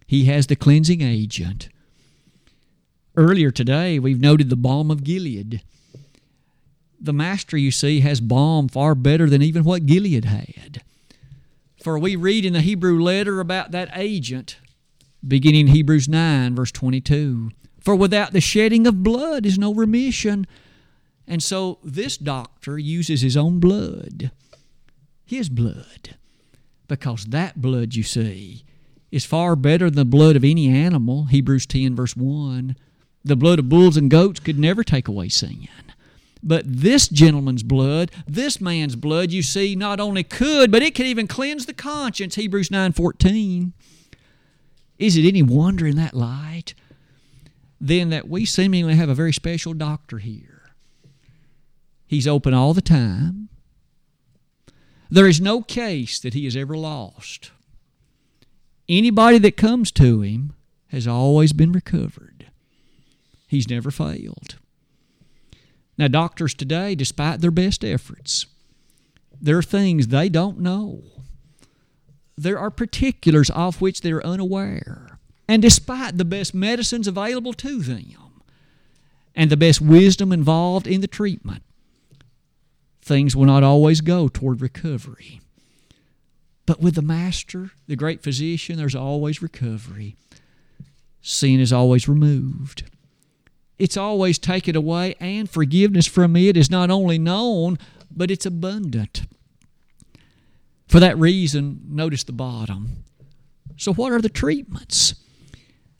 he 0.06 0.24
has 0.24 0.46
the 0.46 0.56
cleansing 0.56 1.02
agent. 1.02 1.68
Earlier 3.16 3.50
today, 3.50 3.98
we've 3.98 4.20
noted 4.20 4.50
the 4.50 4.56
balm 4.56 4.90
of 4.90 5.04
Gilead. 5.04 5.62
The 7.00 7.12
Master, 7.12 7.56
you 7.56 7.70
see, 7.70 8.00
has 8.00 8.20
balm 8.20 8.68
far 8.68 8.94
better 8.94 9.28
than 9.28 9.42
even 9.42 9.62
what 9.62 9.86
Gilead 9.86 10.24
had. 10.24 10.82
For 11.82 11.98
we 11.98 12.16
read 12.16 12.44
in 12.44 12.54
the 12.54 12.62
Hebrew 12.62 12.98
letter 13.00 13.40
about 13.40 13.70
that 13.70 13.90
agent, 13.94 14.56
beginning 15.26 15.68
Hebrews 15.68 16.08
9, 16.08 16.56
verse 16.56 16.72
22. 16.72 17.50
For 17.78 17.94
without 17.94 18.32
the 18.32 18.40
shedding 18.40 18.86
of 18.86 19.02
blood 19.02 19.44
is 19.44 19.58
no 19.58 19.74
remission. 19.74 20.46
And 21.26 21.42
so 21.42 21.78
this 21.82 22.16
doctor 22.16 22.78
uses 22.78 23.22
his 23.22 23.36
own 23.36 23.58
blood, 23.58 24.30
his 25.24 25.48
blood, 25.48 26.16
because 26.86 27.26
that 27.26 27.60
blood, 27.60 27.94
you 27.94 28.02
see, 28.02 28.64
is 29.10 29.24
far 29.24 29.56
better 29.56 29.86
than 29.86 29.96
the 29.96 30.04
blood 30.04 30.36
of 30.36 30.44
any 30.44 30.68
animal. 30.68 31.26
Hebrews 31.26 31.66
10, 31.66 31.94
verse 31.96 32.16
1. 32.16 32.76
The 33.24 33.36
blood 33.36 33.58
of 33.58 33.68
bulls 33.68 33.96
and 33.96 34.10
goats 34.10 34.40
could 34.40 34.58
never 34.58 34.84
take 34.84 35.08
away 35.08 35.28
sin. 35.30 35.68
But 36.42 36.64
this 36.66 37.08
gentleman's 37.08 37.62
blood, 37.62 38.10
this 38.26 38.60
man's 38.60 38.96
blood, 38.96 39.30
you 39.30 39.42
see, 39.42 39.74
not 39.74 39.98
only 39.98 40.22
could, 40.22 40.70
but 40.70 40.82
it 40.82 40.94
could 40.94 41.06
even 41.06 41.26
cleanse 41.26 41.64
the 41.64 41.72
conscience. 41.72 42.34
Hebrews 42.34 42.68
9:14. 42.68 43.72
Is 44.98 45.16
it 45.16 45.26
any 45.26 45.42
wonder 45.42 45.86
in 45.86 45.96
that 45.96 46.14
light 46.14 46.74
then 47.80 48.10
that 48.10 48.28
we 48.28 48.44
seemingly 48.44 48.94
have 48.94 49.08
a 49.08 49.14
very 49.14 49.32
special 49.32 49.72
doctor 49.72 50.18
here? 50.18 50.53
He's 52.14 52.28
open 52.28 52.54
all 52.54 52.74
the 52.74 52.80
time. 52.80 53.48
There 55.10 55.26
is 55.26 55.40
no 55.40 55.62
case 55.62 56.20
that 56.20 56.32
he 56.32 56.44
has 56.44 56.54
ever 56.54 56.76
lost. 56.76 57.50
Anybody 58.88 59.38
that 59.38 59.56
comes 59.56 59.90
to 59.90 60.20
him 60.20 60.52
has 60.92 61.08
always 61.08 61.52
been 61.52 61.72
recovered. 61.72 62.46
He's 63.48 63.68
never 63.68 63.90
failed. 63.90 64.60
Now, 65.98 66.06
doctors 66.06 66.54
today, 66.54 66.94
despite 66.94 67.40
their 67.40 67.50
best 67.50 67.84
efforts, 67.84 68.46
there 69.40 69.58
are 69.58 69.62
things 69.62 70.06
they 70.06 70.28
don't 70.28 70.60
know. 70.60 71.02
There 72.38 72.60
are 72.60 72.70
particulars 72.70 73.50
of 73.50 73.80
which 73.80 74.02
they're 74.02 74.24
unaware. 74.24 75.18
And 75.48 75.60
despite 75.60 76.16
the 76.16 76.24
best 76.24 76.54
medicines 76.54 77.08
available 77.08 77.54
to 77.54 77.82
them 77.82 78.40
and 79.34 79.50
the 79.50 79.56
best 79.56 79.80
wisdom 79.80 80.32
involved 80.32 80.86
in 80.86 81.00
the 81.00 81.08
treatment, 81.08 81.64
things 83.04 83.36
will 83.36 83.44
not 83.44 83.62
always 83.62 84.00
go 84.00 84.28
toward 84.28 84.60
recovery. 84.60 85.40
But 86.66 86.80
with 86.80 86.94
the 86.94 87.02
Master, 87.02 87.70
the 87.86 87.96
great 87.96 88.22
physician, 88.22 88.76
there's 88.76 88.94
always 88.94 89.42
recovery. 89.42 90.16
Sin 91.20 91.60
is 91.60 91.72
always 91.72 92.08
removed 92.08 92.84
it's 93.78 93.96
always 93.96 94.38
taken 94.38 94.76
away, 94.76 95.14
and 95.20 95.50
forgiveness 95.50 96.06
from 96.06 96.36
it 96.36 96.56
is 96.56 96.70
not 96.70 96.90
only 96.90 97.18
known, 97.18 97.78
but 98.10 98.30
it's 98.30 98.46
abundant. 98.46 99.26
For 100.86 101.00
that 101.00 101.18
reason, 101.18 101.80
notice 101.88 102.22
the 102.24 102.32
bottom. 102.32 103.04
So, 103.76 103.92
what 103.92 104.12
are 104.12 104.20
the 104.20 104.28
treatments? 104.28 105.14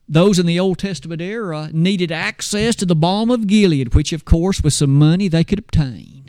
Those 0.09 0.39
in 0.39 0.47
the 0.47 0.61
Old 0.61 0.79
Testament 0.79 1.21
era 1.21 1.71
needed 1.73 2.13
access 2.13 2.77
to 2.77 2.87
the 2.87 2.95
balm 2.95 3.31
of 3.31 3.47
Gilead, 3.47 3.95
which, 3.95 4.13
of 4.13 4.25
course, 4.25 4.63
with 4.63 4.75
some 4.75 4.95
money 4.95 5.29
they 5.29 5.45
could 5.45 5.59
obtain. 5.59 6.24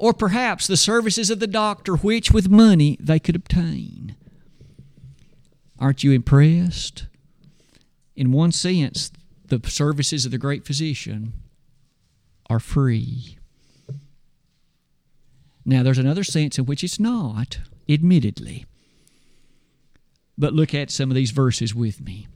Or 0.00 0.14
perhaps 0.14 0.66
the 0.66 0.78
services 0.78 1.28
of 1.28 1.40
the 1.40 1.46
doctor, 1.46 1.94
which, 1.94 2.30
with 2.30 2.48
money, 2.48 2.96
they 2.98 3.18
could 3.18 3.36
obtain. 3.36 4.16
Aren't 5.78 6.02
you 6.02 6.12
impressed? 6.12 7.06
In 8.16 8.32
one 8.32 8.50
sense, 8.50 9.12
the 9.48 9.60
services 9.68 10.24
of 10.24 10.30
the 10.32 10.38
great 10.38 10.64
physician 10.64 11.34
are 12.48 12.58
free. 12.58 13.36
Now, 15.66 15.82
there's 15.82 15.98
another 15.98 16.24
sense 16.24 16.58
in 16.58 16.64
which 16.64 16.82
it's 16.82 16.98
not, 16.98 17.58
admittedly. 17.86 18.64
But 20.38 20.54
look 20.54 20.72
at 20.72 20.90
some 20.90 21.10
of 21.10 21.14
these 21.14 21.30
verses 21.30 21.74
with 21.74 22.00
me. 22.00 22.26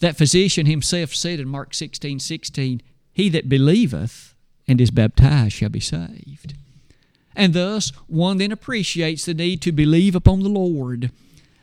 That 0.00 0.18
physician 0.18 0.66
himself 0.66 1.14
said 1.14 1.40
in 1.40 1.48
Mark 1.48 1.72
16 1.72 2.20
16, 2.20 2.82
He 3.10 3.30
that 3.30 3.48
believeth 3.48 4.34
and 4.68 4.80
is 4.80 4.90
baptized 4.90 5.54
shall 5.54 5.68
be 5.68 5.80
saved. 5.80 6.54
And 7.34 7.52
thus, 7.52 7.90
one 8.06 8.38
then 8.38 8.52
appreciates 8.52 9.24
the 9.24 9.34
need 9.34 9.60
to 9.62 9.72
believe 9.72 10.14
upon 10.14 10.42
the 10.42 10.48
Lord 10.48 11.10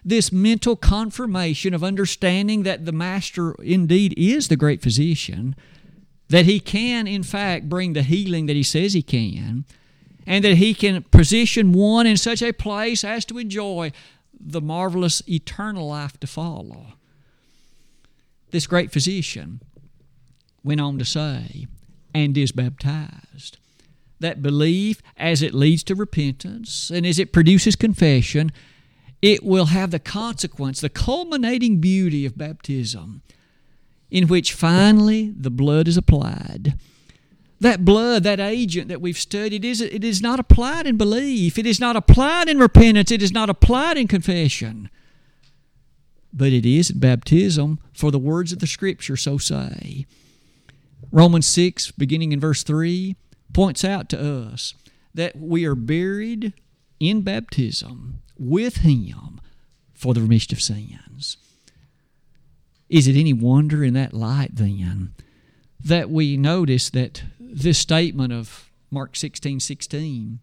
this 0.06 0.32
mental 0.32 0.76
confirmation 0.76 1.74
of 1.74 1.84
understanding 1.84 2.64
that 2.64 2.86
the 2.86 2.92
Master 2.92 3.54
indeed 3.62 4.14
is 4.18 4.48
the 4.48 4.58
great 4.58 4.82
physician, 4.82 5.56
that 6.30 6.46
he 6.46 6.60
can, 6.60 7.08
in 7.08 7.24
fact, 7.24 7.70
bring 7.70 7.94
the 7.94 8.04
healing 8.04 8.46
that 8.48 8.56
he 8.56 8.64
says 8.64 8.94
he 8.94 9.02
can, 9.02 9.66
and 10.26 10.44
that 10.44 10.58
he 10.58 10.74
can 10.74 11.04
position 11.04 11.74
one 11.74 12.06
in 12.06 12.18
such 12.18 12.42
a 12.42 12.52
place 12.52 13.04
as 13.04 13.24
to 13.26 13.38
enjoy 13.38 13.92
the 14.38 14.62
marvelous 14.62 15.22
eternal 15.28 15.88
life 15.88 16.20
to 16.20 16.28
follow. 16.28 16.94
This 18.52 18.68
great 18.68 18.92
physician 18.92 19.62
went 20.64 20.82
on 20.82 20.98
to 21.00 21.06
say, 21.06 21.68
and 22.14 22.38
is 22.38 22.52
baptized. 22.52 23.58
That 24.20 24.42
belief, 24.42 25.02
as 25.18 25.42
it 25.42 25.54
leads 25.54 25.84
to 25.86 25.96
repentance 25.96 26.90
and 26.90 27.06
as 27.06 27.20
it 27.20 27.34
produces 27.34 27.76
confession, 27.76 28.52
it 29.22 29.44
will 29.44 29.68
have 29.68 29.92
the 29.92 30.00
consequence, 30.00 30.82
the 30.82 30.90
culminating 30.90 31.80
beauty 31.80 32.26
of 32.26 32.38
baptism, 32.38 33.22
in 34.12 34.28
which 34.28 34.54
finally 34.54 35.34
the 35.36 35.50
blood 35.50 35.88
is 35.88 35.98
applied. 35.98 36.78
That 37.60 37.86
blood, 37.86 38.24
that 38.24 38.42
agent 38.42 38.90
that 38.90 39.00
we've 39.00 39.18
studied, 39.18 39.64
is 39.64 39.80
it 39.80 40.04
is 40.04 40.22
not 40.22 40.40
applied 40.40 40.86
in 40.86 40.98
belief. 40.98 41.58
It 41.58 41.66
is 41.66 41.80
not 41.80 41.96
applied 41.96 42.50
in 42.50 42.60
repentance. 42.60 43.10
It 43.10 43.24
is 43.24 43.32
not 43.32 43.50
applied 43.50 43.98
in 43.98 44.10
confession. 44.10 44.90
But 46.34 46.52
it 46.52 46.66
is 46.66 46.92
baptism, 46.92 47.80
for 47.94 48.12
the 48.12 48.20
words 48.20 48.52
of 48.52 48.60
the 48.60 48.68
Scripture 48.68 49.16
so 49.16 49.38
say. 49.38 50.06
Romans 51.12 51.48
6, 51.48 51.92
beginning 51.92 52.32
in 52.32 52.40
verse 52.40 52.64
3, 52.64 53.16
points 53.54 53.84
out 53.84 54.10
to 54.10 54.20
us 54.20 54.74
that 55.14 55.36
we 55.36 55.66
are 55.66 55.76
buried 55.76 56.54
in 57.00 57.22
baptism 57.22 58.22
with 58.38 58.78
him 58.78 59.40
for 59.94 60.14
the 60.14 60.22
remission 60.22 60.56
of 60.56 60.62
sins. 60.62 61.38
Is 62.90 63.08
it 63.08 63.16
any 63.16 63.34
wonder 63.34 63.84
in 63.84 63.94
that 63.94 64.14
light 64.14 64.56
then 64.56 65.14
that 65.84 66.10
we 66.10 66.38
notice 66.38 66.90
that 66.92 67.24
this 67.40 67.78
statement 67.78 68.34
of 68.34 68.70
Mark 68.92 69.16
16 69.16 69.60
16 69.60 70.40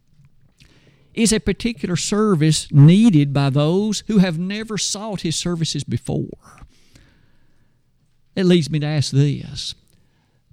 is 1.14 1.33
a 1.33 1.40
particular 1.40 1.96
service 1.96 2.70
needed 2.73 3.33
by 3.33 3.51
those 3.51 4.05
who 4.07 4.18
have 4.18 4.38
never 4.38 4.79
sought 4.79 5.23
his 5.23 5.37
services 5.37 5.85
before? 5.85 6.66
It 8.37 8.44
leads 8.44 8.70
me 8.70 8.79
to 8.81 8.87
ask 8.87 9.12
this 9.12 9.75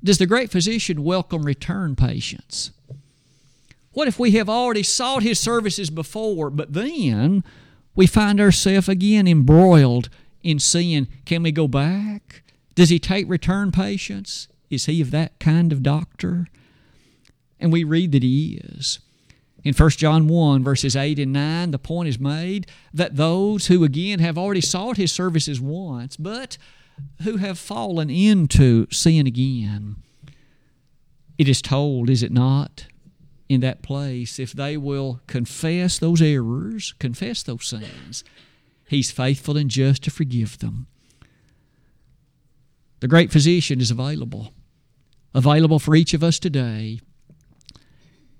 Does 0.03 0.17
the 0.17 0.25
great 0.25 0.51
physician 0.51 1.03
welcome 1.03 1.43
return 1.43 1.95
patients? 1.95 2.71
What 3.93 4.07
if 4.07 4.19
we 4.19 4.31
have 4.31 4.49
already 4.49 4.83
sought 4.83 5.23
His 5.23 5.39
services 5.39 5.89
before, 5.89 6.49
but 6.49 6.73
then 6.73 7.43
we 7.95 8.05
find 8.05 8.39
ourselves 8.39 8.87
again 8.87 9.27
embroiled 9.27 10.09
in 10.43 10.59
sin, 10.59 11.07
can 11.25 11.43
we 11.43 11.51
go 11.51 11.67
back? 11.67 12.43
Does 12.75 12.89
he 12.89 12.99
take 12.99 13.27
return 13.27 13.71
patients? 13.71 14.47
Is 14.69 14.85
he 14.85 15.01
of 15.01 15.11
that 15.11 15.39
kind 15.39 15.73
of 15.73 15.83
doctor? 15.83 16.47
And 17.59 17.73
we 17.73 17.83
read 17.83 18.11
that 18.11 18.23
he 18.23 18.61
is. 18.63 18.99
In 19.63 19.73
1 19.73 19.89
John 19.91 20.27
1, 20.27 20.63
verses 20.63 20.95
8 20.95 21.17
and 21.19 21.33
9, 21.33 21.71
the 21.71 21.79
point 21.79 22.07
is 22.07 22.19
made 22.19 22.67
that 22.93 23.15
those 23.15 23.67
who, 23.67 23.83
again, 23.83 24.19
have 24.19 24.37
already 24.37 24.61
sought 24.61 24.97
his 24.97 25.11
services 25.11 25.59
once, 25.59 26.15
but 26.15 26.57
who 27.23 27.37
have 27.37 27.59
fallen 27.59 28.09
into 28.09 28.87
sin 28.91 29.27
again, 29.27 29.97
it 31.37 31.47
is 31.47 31.61
told, 31.61 32.09
is 32.09 32.23
it 32.23 32.31
not, 32.31 32.87
in 33.49 33.61
that 33.61 33.81
place, 33.81 34.39
if 34.39 34.51
they 34.51 34.75
will 34.77 35.21
confess 35.27 35.97
those 35.99 36.21
errors, 36.21 36.93
confess 36.99 37.43
those 37.43 37.67
sins, 37.67 38.23
he's 38.87 39.11
faithful 39.11 39.57
and 39.57 39.69
just 39.69 40.03
to 40.03 40.11
forgive 40.11 40.59
them. 40.59 40.87
The 42.99 43.07
great 43.07 43.31
physician 43.31 43.79
is 43.79 43.91
available, 43.91 44.53
available 45.33 45.79
for 45.79 45.95
each 45.95 46.13
of 46.13 46.23
us 46.23 46.39
today. 46.39 46.99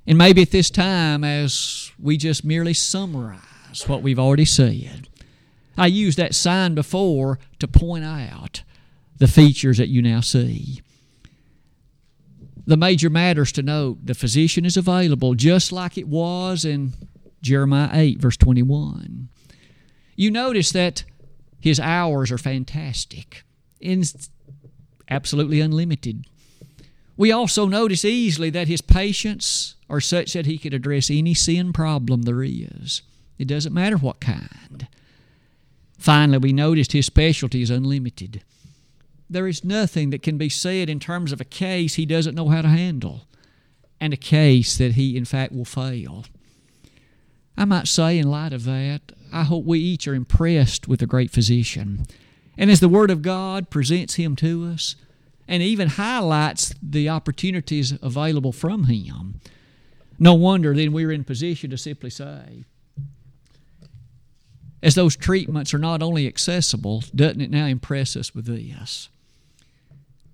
And 0.06 0.18
maybe 0.18 0.42
at 0.42 0.52
this 0.52 0.70
time, 0.70 1.24
as 1.24 1.92
we 2.00 2.18
just 2.18 2.44
merely 2.44 2.74
summarize 2.74 3.88
what 3.88 4.02
we've 4.02 4.20
already 4.20 4.46
said, 4.46 5.10
I 5.78 5.88
used 5.88 6.18
that 6.18 6.36
sign 6.36 6.76
before 6.76 7.40
to 7.60 7.68
point 7.68 8.04
out 8.04 8.64
the 9.18 9.28
features 9.28 9.78
that 9.78 9.90
you 9.90 10.02
now 10.02 10.22
see. 10.22 10.82
The 12.66 12.78
major 12.78 13.10
matters 13.10 13.52
to 13.54 13.64
note 13.64 14.00
the 14.06 14.14
physician 14.14 14.66
is 14.66 14.76
available 14.76 15.36
just 15.36 15.72
like 15.72 15.98
it 15.98 16.08
was 16.08 16.66
in 16.66 16.94
Jeremiah 17.42 17.90
8, 17.94 18.20
verse 18.20 18.38
21. 18.38 19.30
You 20.16 20.32
notice 20.32 20.72
that 20.72 21.04
his 21.60 21.80
hours 21.80 22.32
are 22.32 22.38
fantastic 22.38 23.44
absolutely 25.10 25.62
unlimited. 25.62 26.26
We 27.16 27.32
also 27.32 27.68
notice 27.68 28.06
easily 28.06 28.50
that 28.52 28.68
his 28.68 28.82
patients 28.82 29.76
are 29.90 30.02
such 30.02 30.34
that 30.34 30.46
he 30.46 30.58
could 30.58 30.74
address 30.74 31.10
any 31.10 31.34
sin 31.34 31.74
problem 31.74 32.24
there 32.24 32.44
is. 32.44 33.02
It 33.40 33.48
doesn't 33.48 33.74
matter 33.74 33.98
what 33.98 34.20
kind. 34.20 34.88
Finally, 35.98 36.38
we 36.38 36.54
noticed 36.54 36.92
his 36.92 37.06
specialty 37.06 37.62
is 37.62 37.70
unlimited. 37.70 38.44
There 39.30 39.48
is 39.48 39.64
nothing 39.64 40.12
that 40.12 40.24
can 40.24 40.38
be 40.38 40.50
said 40.50 40.90
in 40.90 41.00
terms 41.00 41.32
of 41.32 41.42
a 41.42 41.46
case 41.46 41.96
he 41.96 42.06
doesn't 42.06 42.36
know 42.36 42.50
how 42.50 42.62
to 42.62 42.68
handle, 42.68 43.28
and 44.00 44.14
a 44.14 44.18
case 44.18 44.78
that 44.78 44.94
he, 44.94 45.18
in 45.18 45.26
fact, 45.26 45.52
will 45.52 45.66
fail. 45.66 46.26
I 47.58 47.66
might 47.66 47.88
say, 47.88 48.20
in 48.20 48.30
light 48.30 48.54
of 48.54 48.64
that, 48.66 49.02
I 49.34 49.44
hope 49.44 49.66
we 49.66 49.80
each 49.80 50.08
are 50.08 50.14
impressed 50.14 50.88
with 50.88 51.00
the 51.00 51.08
great 51.08 51.32
physician. 51.32 52.06
And 52.58 52.72
as 52.72 52.80
the 52.80 52.90
Word 52.90 53.12
of 53.12 53.22
God 53.22 53.70
presents 53.70 54.16
him 54.16 54.36
to 54.38 54.72
us, 54.72 54.96
and 55.48 55.64
even 55.64 55.90
highlights 55.90 56.74
the 56.82 57.10
opportunities 57.10 57.94
available 58.02 58.52
from 58.52 58.86
him, 58.86 59.42
no 60.20 60.34
wonder 60.34 60.74
then 60.74 60.94
we're 60.94 61.12
in 61.12 61.24
position 61.24 61.70
to 61.72 61.78
simply 61.78 62.10
say, 62.10 62.66
as 64.82 64.96
those 64.96 65.16
treatments 65.16 65.74
are 65.74 65.80
not 65.80 66.04
only 66.04 66.28
accessible, 66.28 67.04
doesn't 67.16 67.42
it 67.42 67.52
now 67.52 67.66
impress 67.66 68.16
us 68.16 68.36
with 68.36 68.46
this? 68.46 69.10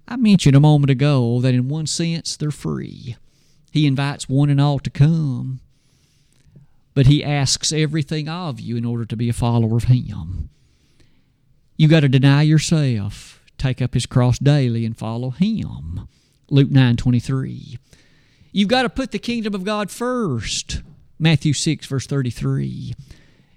I 0.08 0.18
mentioned 0.18 0.56
a 0.56 0.60
moment 0.60 0.92
ago 0.92 1.40
that 1.42 1.54
in 1.54 1.70
one 1.70 1.88
sense 1.88 2.36
they're 2.36 2.52
free. 2.52 3.16
He 3.72 3.88
invites 3.88 4.30
one 4.30 4.50
and 4.50 4.62
all 4.62 4.80
to 4.80 4.90
come, 4.90 5.62
but 6.94 7.08
he 7.08 7.24
asks 7.24 7.72
everything 7.72 8.30
of 8.30 8.60
you 8.60 8.76
in 8.76 8.86
order 8.86 9.06
to 9.06 9.16
be 9.16 9.30
a 9.30 9.34
follower 9.34 9.78
of 9.78 9.86
him. 9.86 10.50
You 11.78 11.88
got 11.88 12.02
to 12.02 12.10
deny 12.10 12.44
yourself, 12.44 13.42
take 13.58 13.82
up 13.82 13.94
his 13.94 14.06
cross 14.06 14.38
daily 14.38 14.86
and 14.86 14.96
follow 14.96 15.32
him. 15.32 16.08
Luke 16.50 16.70
9:23. 16.70 17.80
You've 18.52 18.70
got 18.70 18.84
to 18.84 18.90
put 18.90 19.12
the 19.12 19.20
kingdom 19.20 19.56
of 19.56 19.64
God 19.64 19.90
first. 19.90 20.84
Matthew 21.18 21.54
6 21.54 21.88
verse 21.88 22.06
33. 22.06 22.94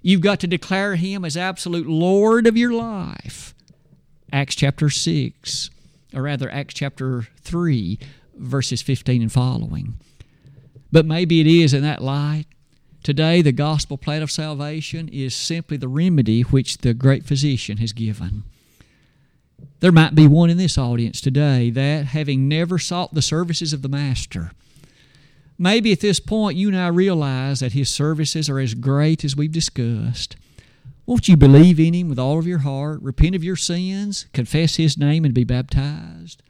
You've 0.07 0.21
got 0.21 0.39
to 0.39 0.47
declare 0.47 0.95
him 0.95 1.25
as 1.25 1.37
absolute 1.37 1.89
Lord 1.89 2.47
of 2.47 2.57
your 2.57 2.73
life. 2.73 3.57
Acts 4.33 4.55
chapter 4.55 4.89
6, 4.89 5.71
or 6.15 6.23
rather 6.23 6.49
Acts 6.49 6.75
chapter 6.75 7.27
3, 7.41 7.99
verses 8.37 8.83
15 8.83 9.23
and 9.23 9.33
following. 9.33 9.95
But 10.93 11.07
maybe 11.07 11.41
it 11.41 11.49
is 11.49 11.75
in 11.75 11.83
that 11.83 12.05
light. 12.05 12.45
Today, 13.03 13.43
the 13.43 13.51
gospel 13.51 13.99
plan 13.99 14.23
of 14.23 14.31
salvation 14.31 15.09
is 15.09 15.35
simply 15.35 15.77
the 15.77 15.89
remedy 15.89 16.43
which 16.43 16.79
the 16.79 16.95
great 16.95 17.25
physician 17.25 17.79
has 17.79 17.93
given. 17.93 18.45
There 19.81 19.91
might 19.91 20.15
be 20.15 20.29
one 20.29 20.51
in 20.51 20.57
this 20.57 20.79
audience 20.79 21.21
today 21.21 21.69
that, 21.71 22.07
having 22.07 22.47
never 22.47 22.79
sought 22.79 23.13
the 23.13 23.23
services 23.23 23.73
of 23.73 23.83
the 23.83 23.89
Master, 23.89 24.53
Maybe 25.59 25.93
at 25.93 26.01
this 26.01 26.21
point 26.21 26.59
you 26.59 26.71
now 26.71 26.91
realize 26.91 27.61
that 27.61 27.73
His 27.73 27.89
services 27.89 28.49
are 28.49 28.59
as 28.59 28.75
great 28.75 29.25
as 29.25 29.37
we've 29.37 29.53
discussed. 29.53 30.37
Won't 31.07 31.29
you 31.29 31.37
believe 31.37 31.81
in 31.81 31.95
Him 31.95 32.09
with 32.09 32.19
all 32.19 32.39
of 32.39 32.47
your 32.47 32.59
heart, 32.59 33.01
repent 33.01 33.35
of 33.35 33.45
your 33.45 33.57
sins, 33.57 34.27
confess 34.33 34.77
His 34.77 34.99
name, 34.99 35.25
and 35.25 35.33
be 35.33 35.45
baptized? 35.45 36.43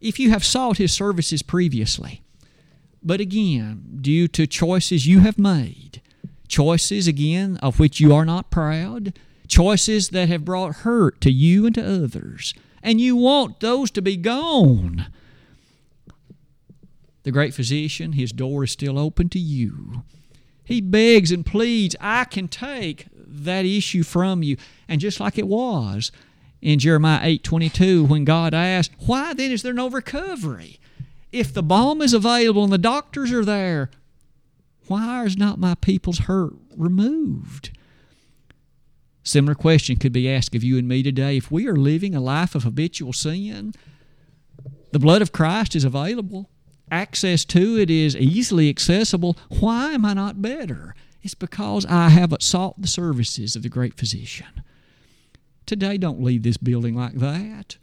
If 0.00 0.18
you 0.18 0.30
have 0.30 0.44
sought 0.44 0.78
His 0.78 0.92
services 0.92 1.42
previously, 1.42 2.22
but 3.02 3.20
again, 3.20 3.98
due 4.00 4.28
to 4.28 4.46
choices 4.46 5.06
you 5.06 5.20
have 5.20 5.38
made, 5.38 6.00
choices 6.48 7.06
again 7.06 7.58
of 7.58 7.78
which 7.78 8.00
you 8.00 8.14
are 8.14 8.24
not 8.24 8.50
proud, 8.50 9.18
choices 9.46 10.08
that 10.10 10.28
have 10.28 10.44
brought 10.44 10.76
hurt 10.76 11.20
to 11.20 11.30
you 11.30 11.66
and 11.66 11.74
to 11.74 12.04
others, 12.04 12.54
and 12.82 13.00
you 13.00 13.14
want 13.14 13.60
those 13.60 13.90
to 13.90 14.00
be 14.00 14.16
gone 14.16 15.06
the 17.26 17.32
great 17.32 17.52
physician, 17.52 18.12
his 18.12 18.30
door 18.30 18.62
is 18.62 18.70
still 18.70 18.96
open 18.96 19.28
to 19.28 19.38
you. 19.40 20.04
He 20.62 20.80
begs 20.80 21.32
and 21.32 21.44
pleads, 21.44 21.96
I 22.00 22.22
can 22.22 22.46
take 22.46 23.08
that 23.16 23.64
issue 23.64 24.04
from 24.04 24.44
you. 24.44 24.56
And 24.86 25.00
just 25.00 25.18
like 25.18 25.36
it 25.36 25.48
was 25.48 26.12
in 26.62 26.78
Jeremiah 26.78 27.18
8 27.24 27.42
22, 27.42 28.04
when 28.04 28.24
God 28.24 28.54
asked, 28.54 28.92
Why 29.06 29.34
then 29.34 29.50
is 29.50 29.64
there 29.64 29.72
no 29.72 29.90
recovery? 29.90 30.78
If 31.32 31.52
the 31.52 31.64
balm 31.64 32.00
is 32.00 32.14
available 32.14 32.62
and 32.62 32.72
the 32.72 32.78
doctors 32.78 33.32
are 33.32 33.44
there, 33.44 33.90
why 34.86 35.24
is 35.24 35.36
not 35.36 35.58
my 35.58 35.74
people's 35.74 36.20
hurt 36.20 36.52
removed? 36.76 37.76
Similar 39.24 39.56
question 39.56 39.96
could 39.96 40.12
be 40.12 40.30
asked 40.30 40.54
of 40.54 40.62
you 40.62 40.78
and 40.78 40.86
me 40.86 41.02
today. 41.02 41.38
If 41.38 41.50
we 41.50 41.66
are 41.66 41.74
living 41.74 42.14
a 42.14 42.20
life 42.20 42.54
of 42.54 42.62
habitual 42.62 43.12
sin, 43.12 43.72
the 44.92 45.00
blood 45.00 45.22
of 45.22 45.32
Christ 45.32 45.74
is 45.74 45.82
available 45.82 46.50
access 46.90 47.44
to 47.46 47.78
it 47.78 47.90
is 47.90 48.16
easily 48.16 48.68
accessible, 48.68 49.36
why 49.48 49.92
am 49.92 50.04
I 50.04 50.14
not 50.14 50.42
better? 50.42 50.94
It's 51.22 51.34
because 51.34 51.84
I 51.86 52.10
haven't 52.10 52.42
sought 52.42 52.80
the 52.80 52.86
services 52.86 53.56
of 53.56 53.62
the 53.62 53.68
great 53.68 53.94
physician. 53.94 54.62
Today, 55.66 55.98
don't 55.98 56.22
leave 56.22 56.44
this 56.44 56.56
building 56.56 56.94
like 56.94 57.14
that. 57.14 57.76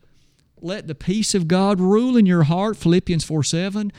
Let 0.62 0.88
the 0.88 0.96
peace 0.96 1.36
of 1.36 1.50
God 1.50 1.82
rule 1.82 2.16
in 2.16 2.26
your 2.26 2.44
heart, 2.44 2.78
Philippians 2.78 3.26
4 3.26 3.44
7. 3.44 3.92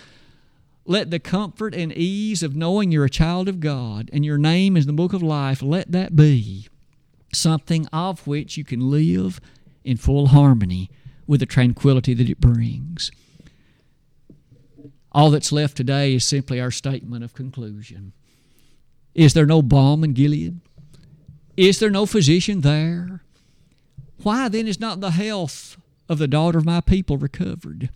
Let 0.87 1.11
the 1.11 1.19
comfort 1.19 1.75
and 1.75 1.93
ease 1.93 2.43
of 2.43 2.57
knowing 2.57 2.91
you're 2.91 3.05
a 3.05 3.11
child 3.11 3.49
of 3.49 3.61
God 3.61 4.11
and 4.13 4.25
your 4.25 4.39
name 4.39 4.77
is 4.77 4.87
the 4.87 4.93
book 4.93 5.13
of 5.13 5.23
life, 5.23 5.63
let 5.63 5.93
that 5.93 6.15
be 6.15 6.69
something 7.33 7.87
of 7.93 8.27
which 8.27 8.57
you 8.57 8.65
can 8.65 8.91
live 8.91 9.41
in 9.85 9.97
full 9.97 10.29
harmony 10.29 10.91
with 11.27 11.41
the 11.41 11.47
tranquility 11.47 12.15
that 12.15 12.29
it 12.29 12.41
brings. 12.41 13.11
All 15.15 15.31
that's 15.31 15.53
left 15.53 15.77
today 15.77 16.15
is 16.15 16.25
simply 16.25 16.61
our 16.61 16.73
statement 16.73 17.23
of 17.23 17.35
conclusion. 17.35 18.13
Is 19.15 19.33
there 19.33 19.47
no 19.47 19.63
balm 19.63 20.03
in 20.03 20.13
Gilead? 20.13 20.61
Is 21.57 21.79
there 21.79 21.91
no 21.91 22.05
physician 22.05 22.63
there? 22.63 23.23
Why 24.25 24.49
then 24.49 24.67
is 24.67 24.81
not 24.81 25.01
the 25.01 25.13
health 25.13 25.77
of 26.09 26.19
the 26.19 26.27
daughter 26.27 26.59
of 26.59 26.65
my 26.65 26.81
people 26.81 27.17
recovered? 27.17 27.91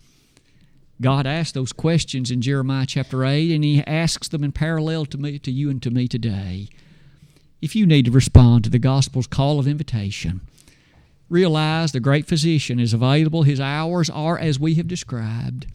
God 1.01 1.27
asked 1.27 1.53
those 1.53 1.73
questions 1.73 2.31
in 2.31 2.41
Jeremiah 2.41 2.85
chapter 2.85 3.25
8, 3.25 3.51
and 3.51 3.65
He 3.65 3.83
asks 3.85 4.29
them 4.29 4.43
in 4.43 4.53
parallel 4.53 5.05
to 5.07 5.17
me, 5.17 5.39
to 5.39 5.51
you 5.51 5.69
and 5.69 5.81
to 5.83 5.91
me 5.91 6.07
today. 6.07 6.69
If 7.61 7.75
you 7.75 7.85
need 7.85 8.05
to 8.05 8.11
respond 8.11 8.63
to 8.63 8.69
the 8.69 8.79
gospel's 8.79 9.27
call 9.27 9.59
of 9.59 9.67
invitation, 9.67 10.39
realize 11.29 11.91
the 11.91 11.99
great 11.99 12.27
physician 12.27 12.79
is 12.79 12.93
available. 12.93 13.43
His 13.43 13.59
hours 13.59 14.09
are 14.09 14.37
as 14.37 14.57
we 14.57 14.75
have 14.75 14.87
described 14.87 15.67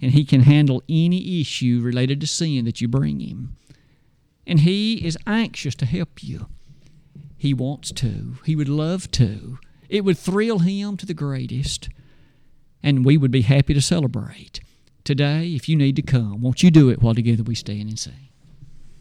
and 0.00 0.12
He 0.12 0.24
can 0.24 0.42
handle 0.42 0.82
any 0.88 1.40
issue 1.40 1.80
related 1.82 2.20
to 2.20 2.26
sin 2.26 2.64
that 2.64 2.80
you 2.80 2.88
bring 2.88 3.20
Him. 3.20 3.56
And 4.46 4.60
He 4.60 5.04
is 5.04 5.18
anxious 5.26 5.74
to 5.76 5.86
help 5.86 6.22
you. 6.22 6.46
He 7.36 7.52
wants 7.54 7.92
to, 7.92 8.36
He 8.44 8.56
would 8.56 8.68
love 8.68 9.10
to. 9.12 9.58
It 9.88 10.04
would 10.04 10.18
thrill 10.18 10.60
Him 10.60 10.96
to 10.96 11.06
the 11.06 11.14
greatest, 11.14 11.88
and 12.82 13.04
we 13.04 13.16
would 13.16 13.30
be 13.30 13.42
happy 13.42 13.74
to 13.74 13.82
celebrate. 13.82 14.60
Today, 15.04 15.48
if 15.48 15.68
you 15.68 15.76
need 15.76 15.96
to 15.96 16.02
come, 16.02 16.40
won't 16.40 16.62
you 16.62 16.70
do 16.70 16.88
it 16.88 17.02
while 17.02 17.14
together 17.14 17.42
we 17.42 17.54
stand 17.54 17.88
and 17.88 17.98
sing? 17.98 18.28